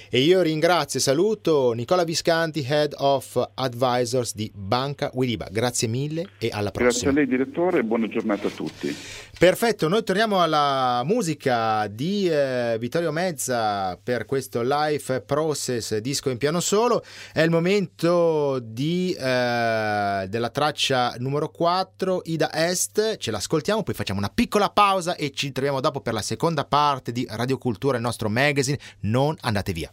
e 0.09 0.19
io 0.21 0.41
ringrazio 0.41 0.97
e 0.97 1.03
saluto 1.03 1.73
Nicola 1.73 2.03
Viscanti, 2.03 2.65
Head 2.67 2.95
of 2.97 3.51
Advisors 3.53 4.33
di 4.33 4.51
Banca 4.55 5.11
Widiba. 5.13 5.47
Grazie 5.51 5.87
mille 5.87 6.29
e 6.39 6.49
alla 6.51 6.71
prossima. 6.71 6.89
Grazie 6.89 7.09
a 7.09 7.11
lei 7.11 7.27
direttore 7.27 7.77
e 7.77 7.83
buona 7.83 8.07
giornata 8.07 8.47
a 8.47 8.49
tutti. 8.49 8.87
Perfetto, 9.37 9.89
noi 9.89 10.01
torniamo 10.03 10.41
alla 10.41 11.01
musica 11.03 11.87
di 11.87 12.25
eh, 12.25 12.77
Vittorio 12.79 13.11
Mezza 13.11 13.99
per 14.01 14.23
questo 14.23 14.61
Life 14.63 15.21
Process 15.21 15.97
disco 15.97 16.29
in 16.29 16.37
piano 16.37 16.61
solo. 16.61 17.03
È 17.33 17.41
il 17.41 17.49
momento 17.49 18.59
di, 18.63 19.11
eh, 19.11 20.25
della 20.29 20.49
traccia 20.49 21.15
numero 21.17 21.49
4, 21.49 22.21
Ida 22.23 22.53
Est 22.53 23.17
ce 23.17 23.31
l'ascoltiamo, 23.31 23.83
poi 23.83 23.93
facciamo 23.93 24.19
una 24.19 24.31
piccola 24.33 24.69
pausa 24.69 25.15
e 25.15 25.31
ci 25.31 25.51
troviamo 25.51 25.81
dopo 25.81 25.99
per 25.99 26.13
la 26.13 26.21
seconda 26.21 26.63
parte 26.63 27.11
di 27.11 27.27
Radio 27.29 27.57
Cultura, 27.57 27.97
il 27.97 28.03
nostro 28.03 28.29
magazine. 28.29 28.79
Non 29.01 29.35
andate 29.41 29.73
via. 29.73 29.91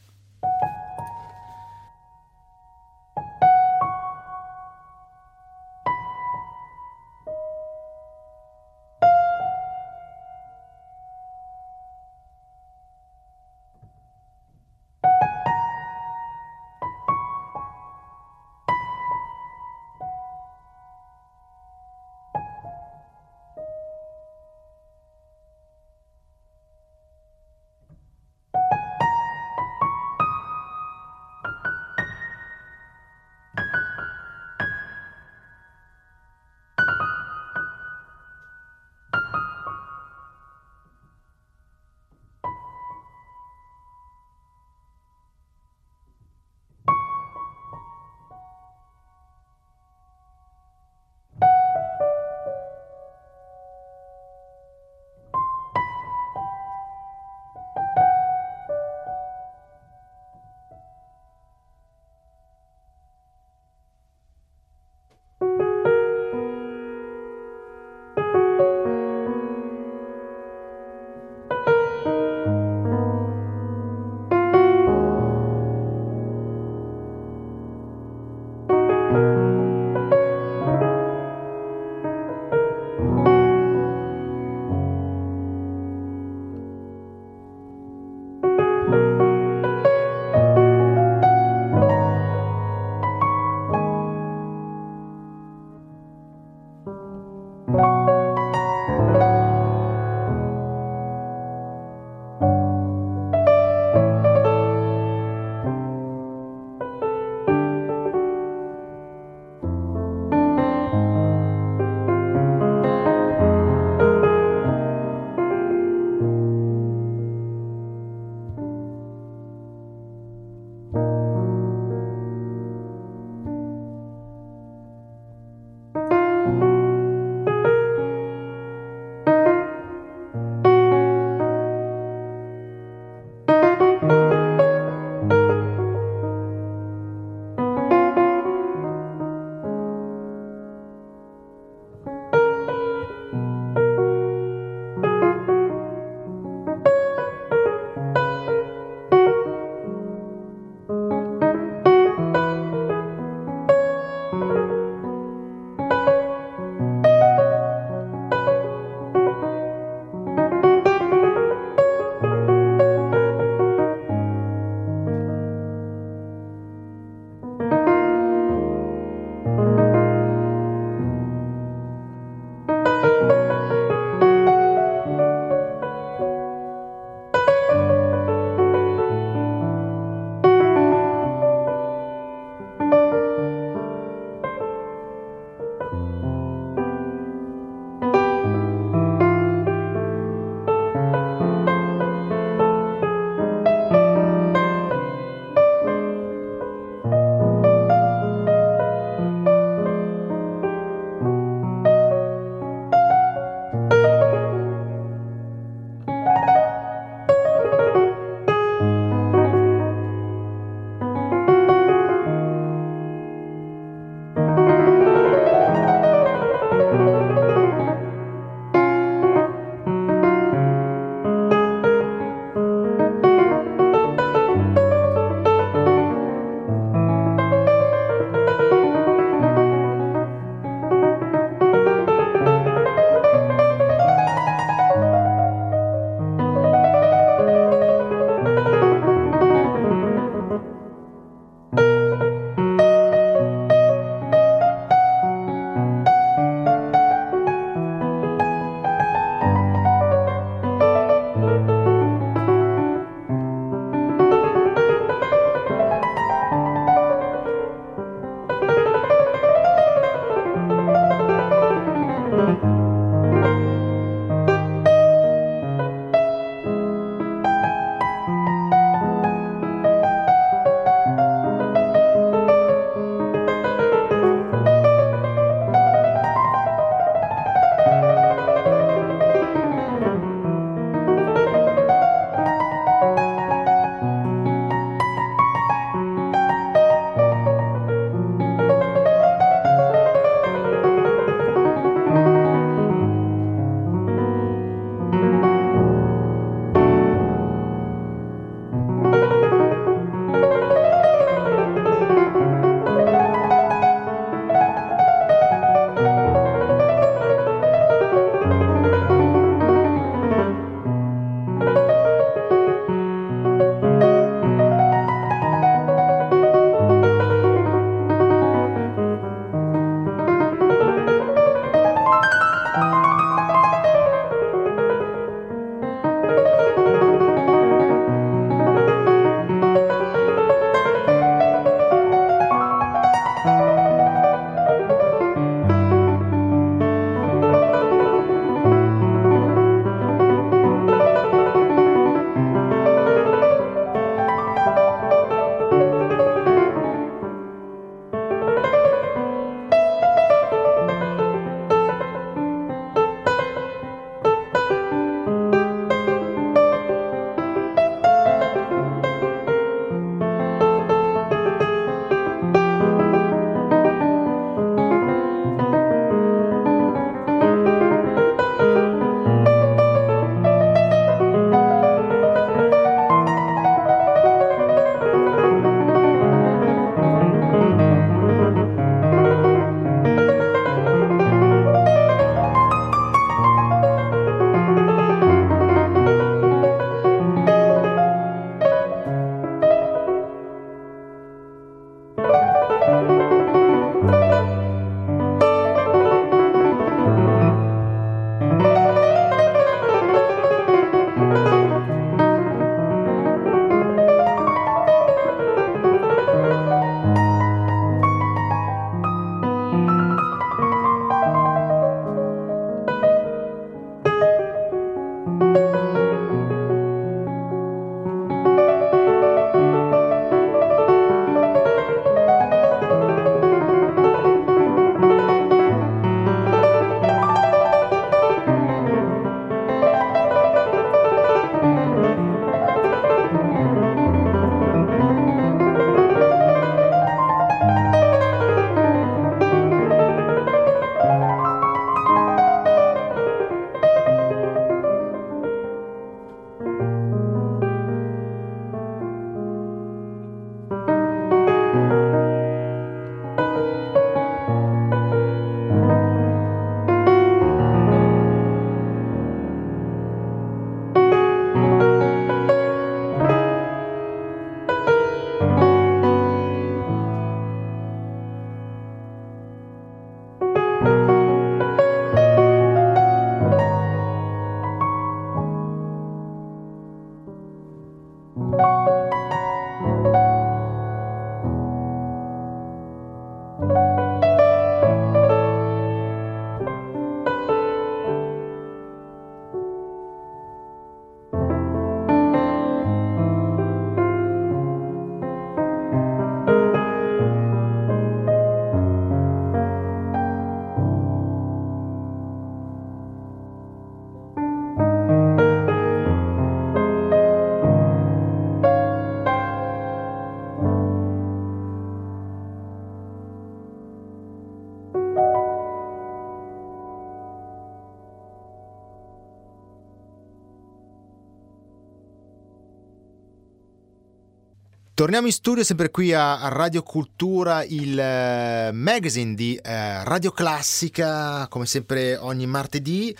Torniamo 525.03 525.27
in 525.27 525.33
studio 525.33 525.65
sempre 525.65 525.91
qui 525.91 526.13
a, 526.13 526.47
Radio 526.51 526.85
Cultura, 526.85 527.65
il 527.65 527.99
eh, 527.99 528.71
magazine 528.73 529.35
di 529.35 529.57
eh, 529.57 530.05
Radio 530.05 530.31
Classica, 530.31 531.49
come 531.49 531.67
sempre 531.67 532.17
ogni 532.17 532.47
martedì. 532.47 533.13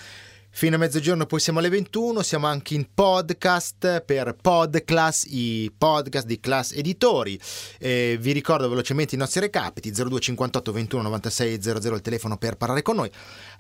Fino 0.55 0.77
a 0.77 0.79
mezzogiorno 0.79 1.25
poi 1.25 1.41
siamo 1.41 1.61
alle 1.61 1.71
21, 1.71 2.23
siamo 2.23 2.47
anche 2.47 2.75
in 2.75 2.87
podcast 2.93 4.03
per 4.03 4.37
Podclass, 4.41 5.25
i 5.31 5.73
podcast 5.77 6.27
di 6.27 6.39
Class 6.41 6.73
Editori. 6.73 7.41
Eh, 7.79 8.19
vi 8.21 8.33
ricordo 8.33 8.69
velocemente 8.69 9.15
i 9.15 9.19
nostri 9.19 9.41
recapiti, 9.41 9.91
0258 9.91 10.71
21 10.71 11.03
96 11.03 11.63
00 11.63 11.95
il 11.95 12.03
telefono 12.03 12.37
per 12.37 12.57
parlare 12.57 12.83
con 12.83 12.97
noi. 12.97 13.11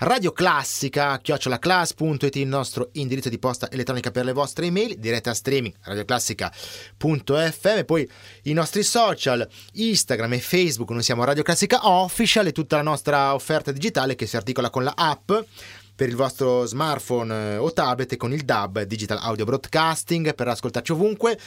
Radio 0.00 0.32
Classica, 0.32 1.18
chiocciolaclass.it 1.18 2.36
il 2.36 2.46
nostro 2.46 2.90
indirizzo 2.92 3.30
di 3.30 3.38
posta 3.38 3.70
elettronica 3.70 4.10
per 4.10 4.26
le 4.26 4.34
vostre 4.34 4.66
email, 4.66 4.98
diretta 4.98 5.32
streaming 5.32 5.72
radioclassica.fm, 5.80 7.84
poi 7.86 8.06
i 8.42 8.52
nostri 8.52 8.82
social, 8.82 9.48
Instagram 9.72 10.34
e 10.34 10.40
Facebook, 10.40 10.90
noi 10.90 11.02
siamo 11.02 11.24
Radio 11.24 11.42
Classica 11.42 11.88
Official 11.88 12.46
e 12.46 12.52
tutta 12.52 12.76
la 12.76 12.82
nostra 12.82 13.32
offerta 13.32 13.72
digitale 13.72 14.14
che 14.14 14.26
si 14.26 14.36
articola 14.36 14.68
con 14.68 14.84
la 14.84 14.92
app 14.94 15.32
per 15.94 16.08
il 16.08 16.16
vostro 16.16 16.64
smartphone 16.64 17.54
eh, 17.54 17.56
o 17.56 17.72
tablet 17.72 18.16
con 18.16 18.32
il 18.32 18.42
DAB 18.42 18.82
Digital 18.82 19.18
Audio 19.20 19.44
Broadcasting 19.44 20.34
per 20.34 20.48
ascoltarci 20.48 20.92
ovunque 20.92 21.38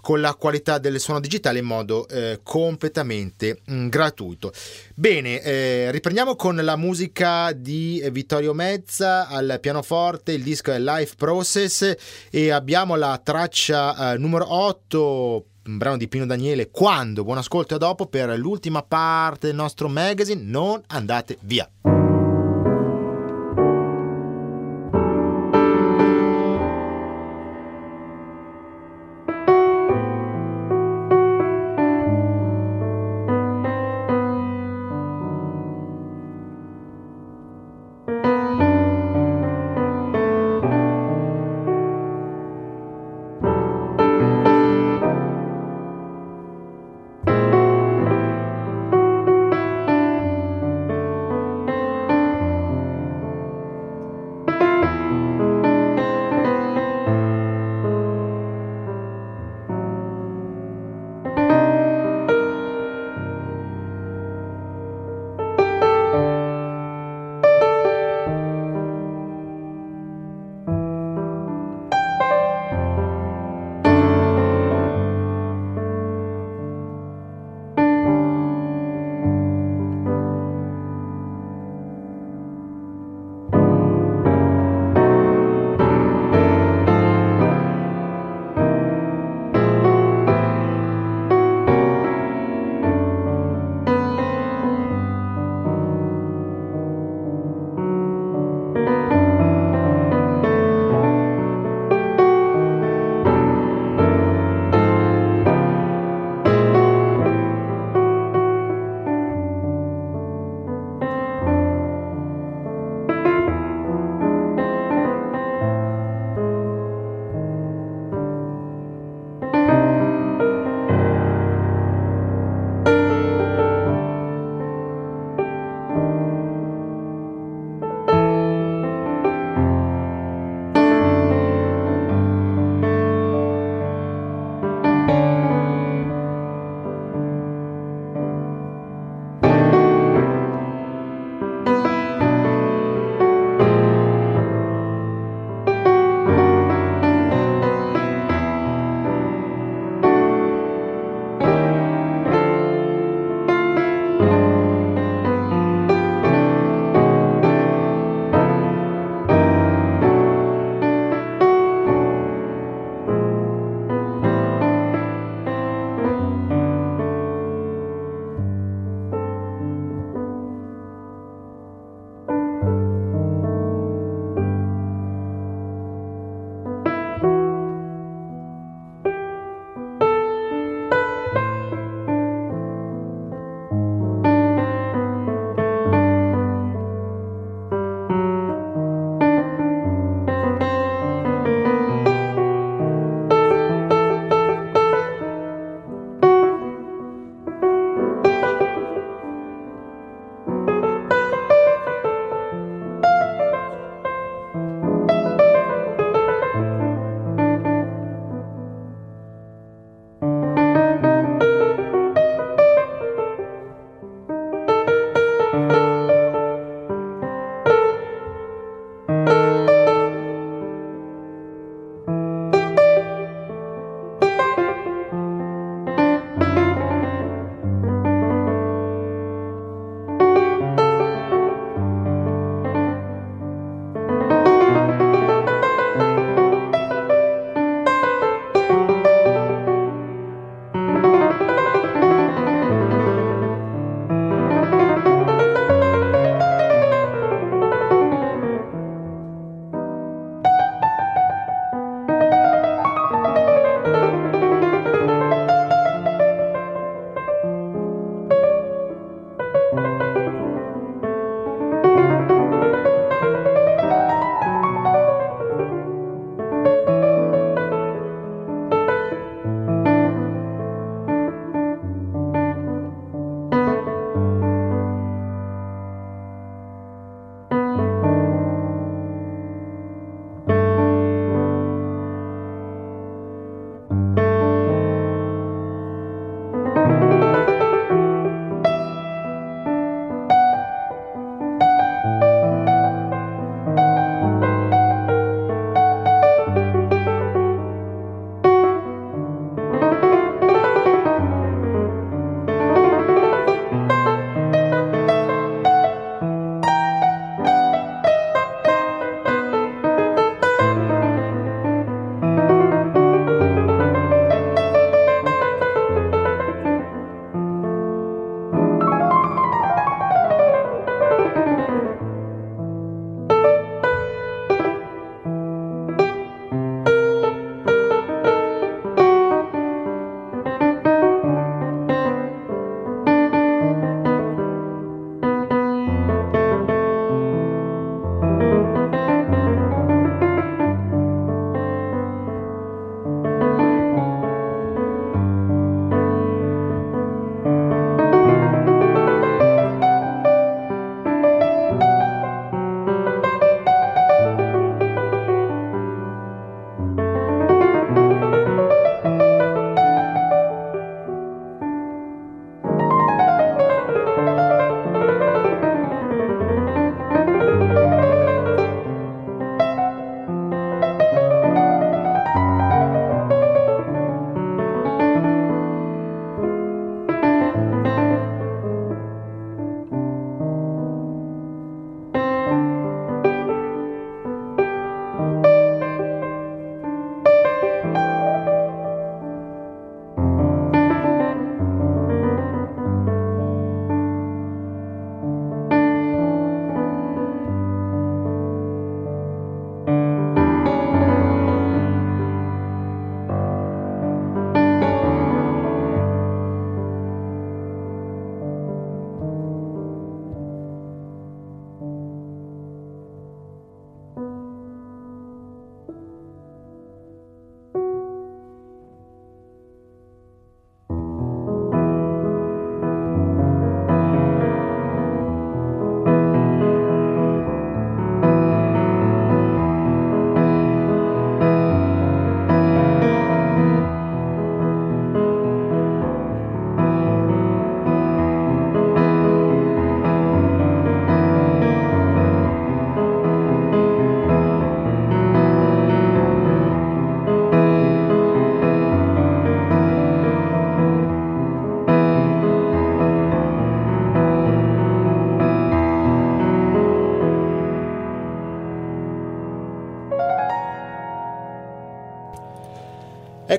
con 0.00 0.20
la 0.20 0.34
qualità 0.34 0.78
del 0.78 0.98
suono 0.98 1.20
digitale 1.20 1.58
in 1.58 1.66
modo 1.66 2.08
eh, 2.08 2.40
completamente 2.42 3.60
mh, 3.64 3.74
mm, 3.74 3.88
gratuito. 3.88 4.52
Bene, 4.94 5.40
eh, 5.42 5.90
riprendiamo 5.90 6.36
con 6.36 6.56
la 6.56 6.76
musica 6.76 7.52
di 7.52 8.02
Vittorio 8.10 8.54
Mezza 8.54 9.28
al 9.28 9.58
pianoforte, 9.60 10.32
il 10.32 10.42
disco 10.42 10.72
è 10.72 10.78
Life 10.78 11.14
Process 11.16 11.94
e 12.30 12.50
abbiamo 12.50 12.96
la 12.96 13.20
traccia 13.22 14.12
eh, 14.12 14.18
numero 14.18 14.52
8 14.52 15.44
un 15.62 15.76
brano 15.76 15.98
di 15.98 16.08
Pino 16.08 16.24
Daniele 16.24 16.70
quando 16.70 17.22
buon 17.22 17.36
ascolto 17.36 17.74
a 17.74 17.78
dopo 17.78 18.06
per 18.06 18.36
l'ultima 18.38 18.82
parte 18.82 19.48
del 19.48 19.56
nostro 19.56 19.88
magazine 19.88 20.40
non 20.42 20.82
andate 20.86 21.36
via 21.42 21.70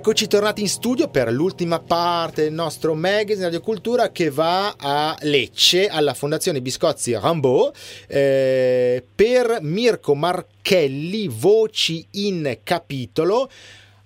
Eccoci 0.02 0.26
tornati 0.26 0.62
in 0.62 0.68
studio 0.68 1.10
per 1.10 1.32
l'ultima 1.32 1.78
parte 1.80 2.42
del 2.42 2.54
nostro 2.54 2.96
magazine 2.96 3.46
Radio 3.46 3.62
Cultura 3.62 4.10
che 4.10 4.32
va 4.32 4.74
a 4.76 5.16
Lecce 5.22 5.90
alla 5.90 6.16
Fondazione 6.16 6.60
Biscozzi 6.60 7.14
Rambaud 7.14 7.72
eh, 8.08 9.06
per 9.14 9.60
Mirko 9.62 10.16
Marchelli 10.16 11.28
Voci 11.28 12.04
in 12.14 12.62
capitolo 12.64 13.48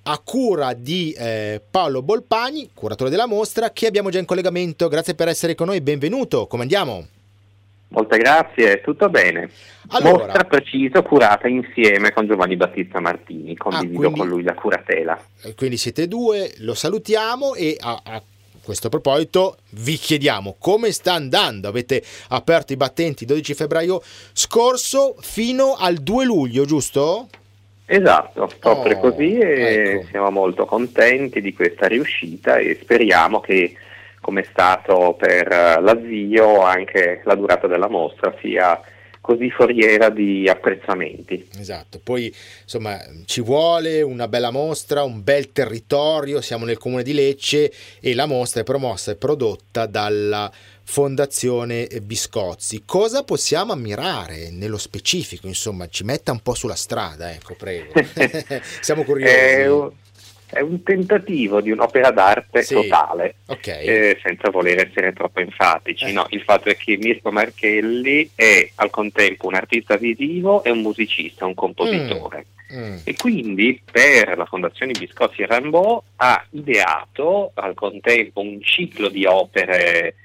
a 0.04 0.20
cura 0.20 0.74
di 0.74 1.14
eh, 1.14 1.62
Paolo 1.72 2.02
Bolpagni, 2.02 2.72
curatore 2.74 3.10
della 3.10 3.26
mostra, 3.26 3.72
che 3.72 3.88
abbiamo 3.88 4.10
già 4.10 4.20
in 4.20 4.26
collegamento. 4.26 4.90
Grazie 4.90 5.16
per 5.16 5.30
essere 5.30 5.56
con 5.56 5.68
noi, 5.68 5.80
benvenuto, 5.80 6.46
come 6.48 6.64
andiamo? 6.64 7.08
Molte 7.96 8.18
grazie, 8.18 8.82
tutto 8.82 9.08
bene. 9.08 9.50
Allora, 9.88 10.26
Mostra 10.26 10.44
preciso 10.44 11.02
curata 11.02 11.48
insieme 11.48 12.12
con 12.12 12.28
Giovanni 12.28 12.58
Battista 12.58 13.00
Martini, 13.00 13.56
condivido 13.56 14.00
ah, 14.00 14.02
quindi, 14.02 14.20
con 14.20 14.28
lui 14.28 14.44
la 14.44 14.54
curatela. 14.54 15.18
Eh, 15.44 15.56
quindi 15.56 15.78
siete 15.78 16.10
due, 16.10 16.52
lo 16.58 16.74
salutiamo 16.74 17.56
e 17.56 17.78
a, 17.80 18.02
a 18.04 18.22
questo 18.62 18.90
proposito 18.90 19.60
vi 19.70 19.96
chiediamo 19.96 20.58
come 20.60 20.92
sta 20.92 21.14
andando. 21.14 21.70
Avete 21.70 22.04
aperto 22.30 22.74
i 22.74 22.78
battenti 22.78 23.24
il 23.24 23.30
12 23.30 23.54
febbraio 23.54 24.02
scorso 24.34 25.16
fino 25.22 25.76
al 25.80 25.96
2 25.96 26.26
luglio, 26.26 26.66
giusto? 26.66 27.30
Esatto, 27.86 28.52
proprio 28.60 28.98
oh, 28.98 29.00
così 29.00 29.38
e 29.38 30.00
ecco. 30.00 30.08
siamo 30.10 30.32
molto 30.32 30.66
contenti 30.66 31.40
di 31.40 31.54
questa 31.54 31.88
riuscita 31.88 32.58
e 32.58 32.78
speriamo 32.82 33.40
che 33.40 33.76
come 34.26 34.42
è 34.42 34.48
stato 34.50 35.16
per 35.16 35.52
eh, 35.52 35.80
l'avvio, 35.82 36.62
anche 36.62 37.22
la 37.26 37.36
durata 37.36 37.68
della 37.68 37.88
mostra 37.88 38.36
sia 38.42 38.82
così 39.22 39.52
foriera 39.52 40.10
di 40.10 40.50
apprezzamenti. 40.50 41.48
Esatto, 41.60 42.00
poi 42.04 42.34
insomma 42.64 43.00
ci 43.26 43.42
vuole 43.42 44.02
una 44.02 44.28
bella 44.28 44.50
mostra, 44.50 45.04
un 45.04 45.24
bel 45.24 45.52
territorio, 45.52 46.42
siamo 46.42 46.66
nel 46.66 46.80
comune 46.80 47.04
di 47.04 47.14
Lecce 47.14 47.72
e 48.00 48.16
la 48.16 48.26
mostra 48.26 48.62
è 48.62 48.64
promossa 48.64 49.12
e 49.12 49.16
prodotta 49.16 49.86
dalla 49.86 50.52
Fondazione 50.82 51.88
Biscozzi. 52.02 52.82
Cosa 52.84 53.24
possiamo 53.24 53.74
ammirare 53.74 54.50
nello 54.50 54.80
specifico? 54.80 55.46
Insomma, 55.46 55.88
ci 55.88 56.04
metta 56.04 56.32
un 56.32 56.40
po' 56.40 56.56
sulla 56.56 56.76
strada, 56.76 57.32
ecco, 57.32 57.54
prego. 57.56 57.94
siamo 58.82 59.04
curiosi 59.04 60.04
è 60.48 60.62
un 60.62 60.84
tentativo 60.84 61.62
di 61.62 61.72
un'opera 61.72 62.12
d'arte 62.12 62.64
sì. 62.64 62.74
totale, 62.74 63.36
okay. 63.48 63.86
eh, 63.86 64.20
senza 64.22 64.50
voler 64.50 64.88
essere 64.88 65.14
troppo 65.14 65.40
enfatici. 65.40 66.06
Eh. 66.06 66.12
No, 66.12 66.26
il 66.30 66.42
fatto 66.42 66.70
è 66.70 66.78
che 66.78 66.98
Mirko 66.98 67.32
Marchelli 67.32 68.30
è 68.36 68.70
al 68.76 68.90
contempo 68.90 69.48
un 69.48 69.56
artista 69.56 69.98
visivo 69.98 70.64
e 70.64 70.72
un 70.72 70.82
musicista, 70.82 71.46
un 71.46 71.54
compositore. 71.54 72.46
Mm. 72.48 72.56
Mm. 72.74 72.98
E 73.04 73.16
quindi 73.16 73.80
per 73.90 74.36
la 74.36 74.46
Fondazione 74.46 74.94
Biscotti 74.98 75.46
Rimbaud 75.48 76.02
ha 76.18 76.44
ideato 76.50 77.52
al 77.54 77.76
contempo 77.76 78.42
un 78.42 78.60
ciclo 78.62 79.08
di 79.10 79.26
opere 79.26 80.16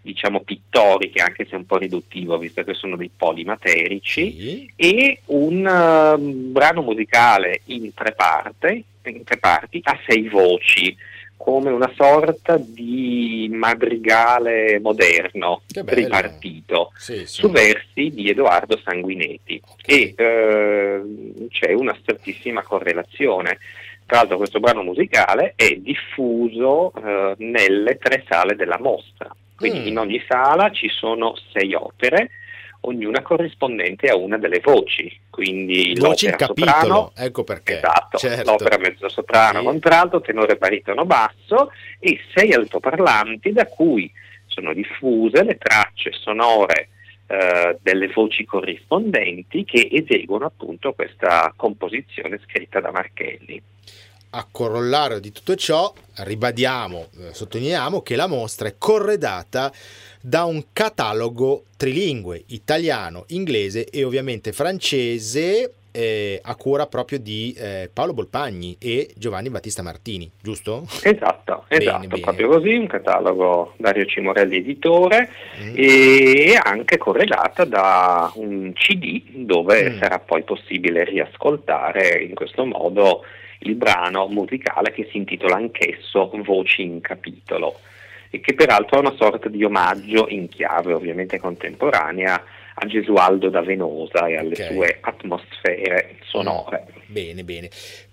diciamo 0.00 0.40
pittoriche, 0.40 1.20
anche 1.20 1.46
se 1.46 1.56
un 1.56 1.66
po' 1.66 1.76
riduttivo, 1.76 2.38
visto 2.38 2.62
che 2.64 2.74
sono 2.74 2.96
dei 2.96 3.10
polimaterici, 3.14 4.38
sì. 4.38 4.72
e 4.76 5.20
un 5.26 5.66
uh, 5.66 6.50
brano 6.50 6.82
musicale 6.82 7.60
in 7.66 7.92
tre 7.94 8.12
parti, 8.12 8.84
in 9.04 9.24
tre 9.24 9.38
parti, 9.38 9.80
a 9.82 9.98
sei 10.06 10.28
voci, 10.28 10.96
come 11.40 11.70
una 11.70 11.90
sorta 11.96 12.58
di 12.58 13.48
madrigale 13.50 14.78
moderno 14.78 15.62
ripartito 15.86 16.92
sì, 16.94 17.20
sì. 17.20 17.26
su 17.26 17.48
versi 17.50 18.10
di 18.10 18.28
Edoardo 18.28 18.78
Sanguinetti 18.84 19.58
okay. 19.66 20.14
e 20.14 20.14
eh, 20.18 21.02
c'è 21.48 21.72
una 21.72 21.96
strettissima 21.98 22.62
correlazione. 22.62 23.58
Tra 24.04 24.18
l'altro 24.18 24.36
questo 24.36 24.60
brano 24.60 24.82
musicale 24.82 25.54
è 25.56 25.76
diffuso 25.76 26.92
eh, 26.92 27.34
nelle 27.38 27.96
tre 27.96 28.22
sale 28.28 28.54
della 28.54 28.78
mostra, 28.78 29.34
quindi 29.60 29.80
mm. 29.80 29.86
in 29.88 29.98
ogni 29.98 30.24
sala 30.26 30.70
ci 30.70 30.88
sono 30.88 31.36
sei 31.52 31.74
opere 31.74 32.30
ognuna 32.82 33.20
corrispondente 33.20 34.08
a 34.08 34.16
una 34.16 34.38
delle 34.38 34.60
voci, 34.60 35.14
quindi 35.28 35.94
voci 35.98 36.24
in 36.24 36.36
capitolo, 36.36 36.72
soprano, 36.72 37.12
ecco 37.14 37.44
perché. 37.44 37.76
Esatto, 37.76 38.16
certo. 38.16 38.50
l'opera 38.50 38.78
mezzo 38.78 39.06
soprano, 39.10 39.58
sì. 39.58 39.64
contralto, 39.66 40.22
tenore 40.22 40.56
baritono 40.56 41.04
basso 41.04 41.72
e 41.98 42.18
sei 42.34 42.54
altoparlanti 42.54 43.52
da 43.52 43.66
cui 43.66 44.10
sono 44.46 44.72
diffuse 44.72 45.44
le 45.44 45.58
tracce 45.58 46.10
sonore 46.12 46.88
eh, 47.26 47.76
delle 47.82 48.08
voci 48.08 48.46
corrispondenti 48.46 49.64
che 49.64 49.90
eseguono 49.92 50.46
appunto 50.46 50.94
questa 50.94 51.52
composizione 51.54 52.40
scritta 52.46 52.80
da 52.80 52.90
Marchelli. 52.90 53.62
A 54.32 54.46
corollario 54.48 55.18
di 55.18 55.32
tutto 55.32 55.56
ciò, 55.56 55.92
ribadiamo, 56.18 57.08
eh, 57.18 57.34
sottolineiamo 57.34 58.00
che 58.00 58.14
la 58.14 58.28
mostra 58.28 58.68
è 58.68 58.76
corredata 58.78 59.72
da 60.20 60.44
un 60.44 60.66
catalogo 60.72 61.64
trilingue, 61.76 62.44
italiano, 62.48 63.24
inglese 63.28 63.86
e 63.86 64.04
ovviamente 64.04 64.52
francese, 64.52 65.72
eh, 65.90 66.40
a 66.44 66.54
cura 66.54 66.86
proprio 66.86 67.18
di 67.18 67.52
eh, 67.58 67.90
Paolo 67.92 68.12
Bolpagni 68.12 68.76
e 68.78 69.10
Giovanni 69.16 69.50
Battista 69.50 69.82
Martini, 69.82 70.30
giusto? 70.40 70.86
Esatto, 71.02 71.64
bene, 71.66 71.82
esatto, 71.82 72.06
bene. 72.06 72.20
proprio 72.20 72.48
così, 72.50 72.74
un 72.74 72.86
catalogo 72.86 73.74
Dario 73.78 74.04
Cimorelli 74.04 74.58
editore 74.58 75.28
mm. 75.60 75.74
e 75.74 76.58
anche 76.62 76.98
correlata 76.98 77.64
da 77.64 78.30
un 78.36 78.72
CD 78.74 79.44
dove 79.44 79.90
mm. 79.90 79.98
sarà 79.98 80.20
poi 80.20 80.44
possibile 80.44 81.02
riascoltare 81.02 82.22
in 82.22 82.34
questo 82.34 82.64
modo 82.64 83.24
il 83.60 83.74
brano 83.74 84.26
musicale 84.28 84.92
che 84.92 85.08
si 85.10 85.16
intitola 85.16 85.56
anch'esso 85.56 86.30
Voci 86.42 86.82
in 86.82 87.00
capitolo 87.00 87.80
e 88.30 88.40
che 88.40 88.54
peraltro 88.54 88.96
è 88.96 89.00
una 89.00 89.16
sorta 89.16 89.48
di 89.48 89.64
omaggio 89.64 90.28
in 90.28 90.48
chiave 90.48 90.92
ovviamente 90.92 91.38
contemporanea 91.38 92.42
a 92.74 92.86
Gesualdo 92.86 93.48
da 93.50 93.60
Venosa 93.60 94.26
e 94.26 94.36
alle 94.36 94.54
okay. 94.54 94.72
sue 94.72 94.98
atmosfere 95.00 96.16
sonore. 96.22 96.86
Mm. 96.88 97.00
Bene, 97.06 97.44
bene. 97.44 97.68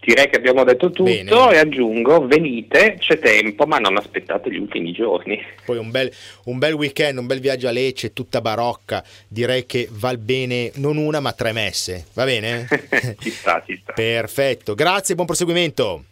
Direi 0.00 0.28
che 0.28 0.36
abbiamo 0.36 0.64
detto 0.64 0.90
tutto 0.90 1.04
Bene. 1.04 1.30
e 1.30 1.58
aggiungo, 1.58 2.26
venite, 2.26 2.96
c'è 2.98 3.18
tempo, 3.18 3.64
ma 3.64 3.78
non 3.78 3.96
aspettate 3.96 4.50
gli 4.50 4.58
ultimi 4.58 4.92
giorni. 4.92 5.42
Poi 5.64 5.78
un 5.78 5.90
bel, 5.90 6.12
un 6.44 6.58
bel 6.58 6.74
weekend, 6.74 7.18
un 7.18 7.26
bel 7.26 7.40
viaggio 7.40 7.68
a 7.68 7.70
Lecce, 7.70 8.12
tutta 8.12 8.42
barocca, 8.42 9.02
direi 9.26 9.64
che 9.64 9.88
val 9.90 10.18
bene 10.18 10.70
non 10.74 10.98
una 10.98 11.20
ma 11.20 11.32
tre 11.32 11.52
messe, 11.52 12.04
va 12.12 12.24
bene? 12.24 12.66
ci 13.18 13.30
sta, 13.30 13.62
ci 13.64 13.78
sta. 13.80 13.94
Perfetto, 13.94 14.74
grazie, 14.74 15.14
buon 15.14 15.26
proseguimento. 15.26 16.04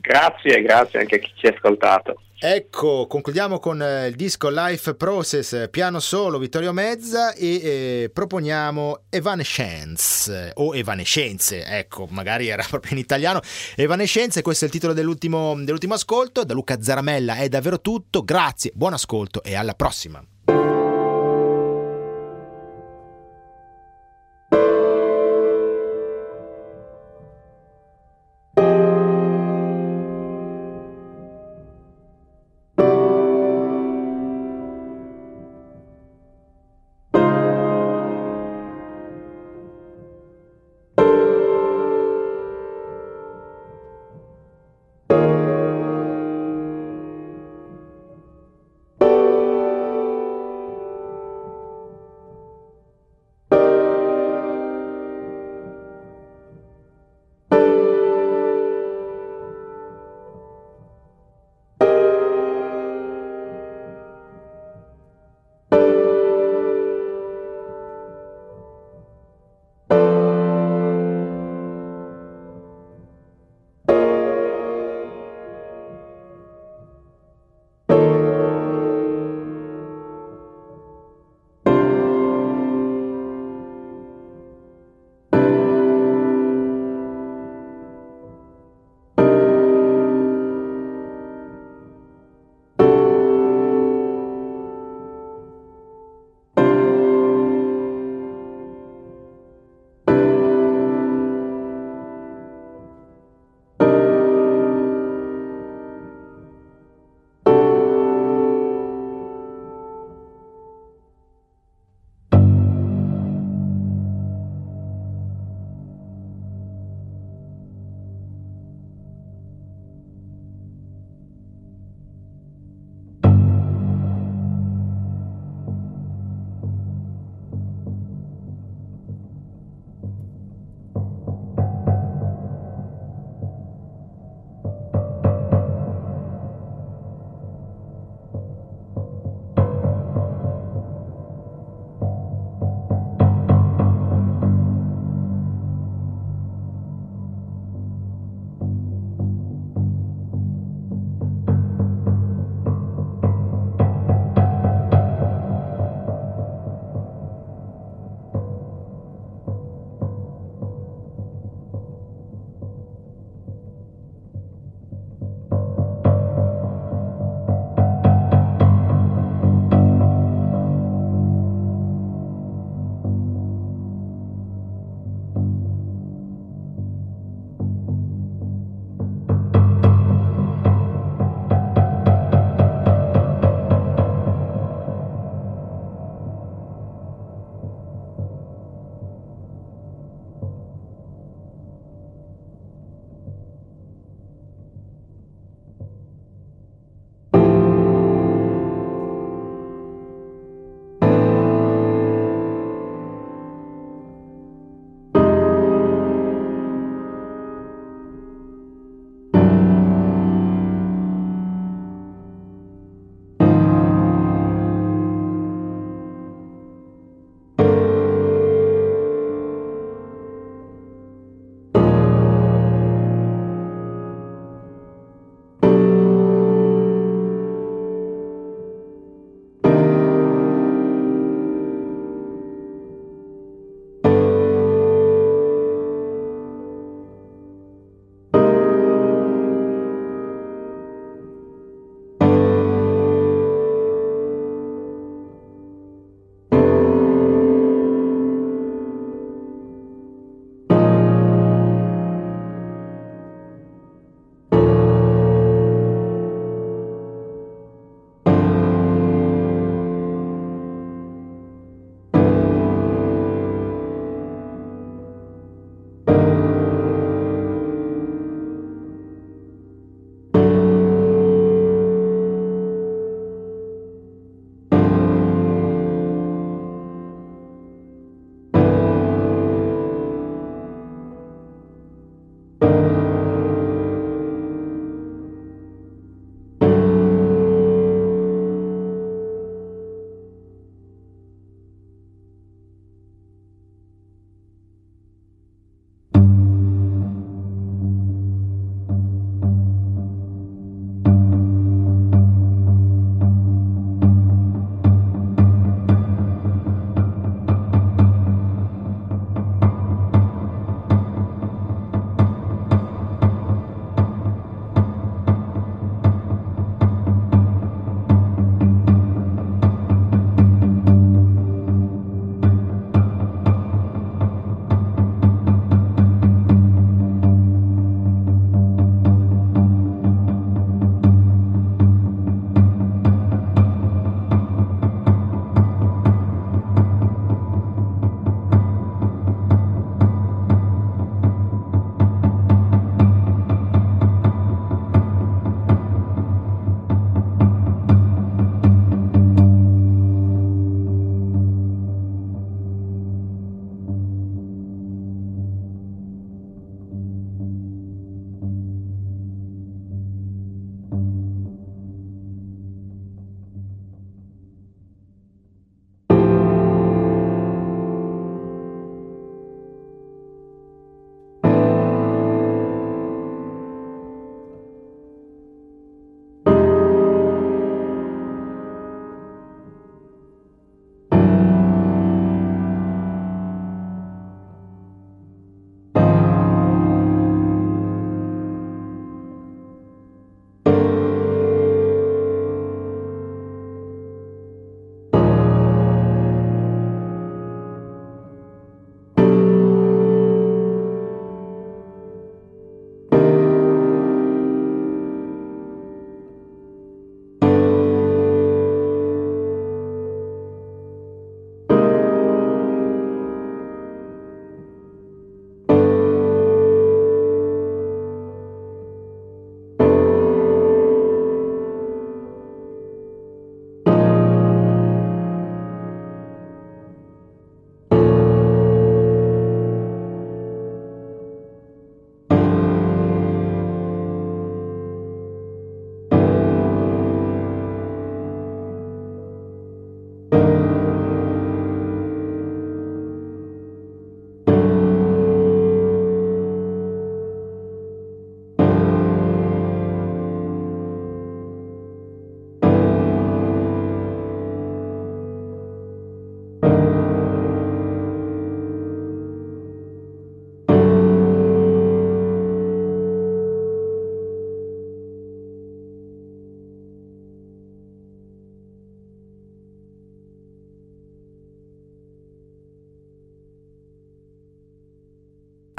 Grazie, 0.00 0.62
grazie 0.62 1.00
anche 1.00 1.16
a 1.16 1.18
chi 1.18 1.32
ci 1.34 1.46
ha 1.46 1.50
ascoltato. 1.50 2.20
Ecco, 2.42 3.06
concludiamo 3.06 3.58
con 3.58 3.82
eh, 3.82 4.06
il 4.06 4.16
disco 4.16 4.48
Life 4.48 4.94
Process, 4.94 5.68
piano 5.68 6.00
solo, 6.00 6.38
Vittorio 6.38 6.72
Mezza 6.72 7.34
e 7.34 7.46
eh, 7.62 8.10
proponiamo 8.10 9.02
Evanescence 9.10 10.52
o 10.54 10.74
Evanescenze, 10.74 11.62
ecco, 11.66 12.06
magari 12.08 12.48
era 12.48 12.64
proprio 12.66 12.92
in 12.92 12.98
italiano. 12.98 13.42
Evanescenze, 13.76 14.40
questo 14.40 14.64
è 14.64 14.68
il 14.68 14.72
titolo 14.72 14.94
dell'ultimo, 14.94 15.54
dell'ultimo 15.54 15.92
ascolto. 15.92 16.42
Da 16.42 16.54
Luca 16.54 16.80
Zaramella 16.80 17.36
è 17.36 17.50
davvero 17.50 17.78
tutto, 17.82 18.24
grazie, 18.24 18.70
buon 18.74 18.94
ascolto 18.94 19.42
e 19.42 19.54
alla 19.54 19.74
prossima. 19.74 20.24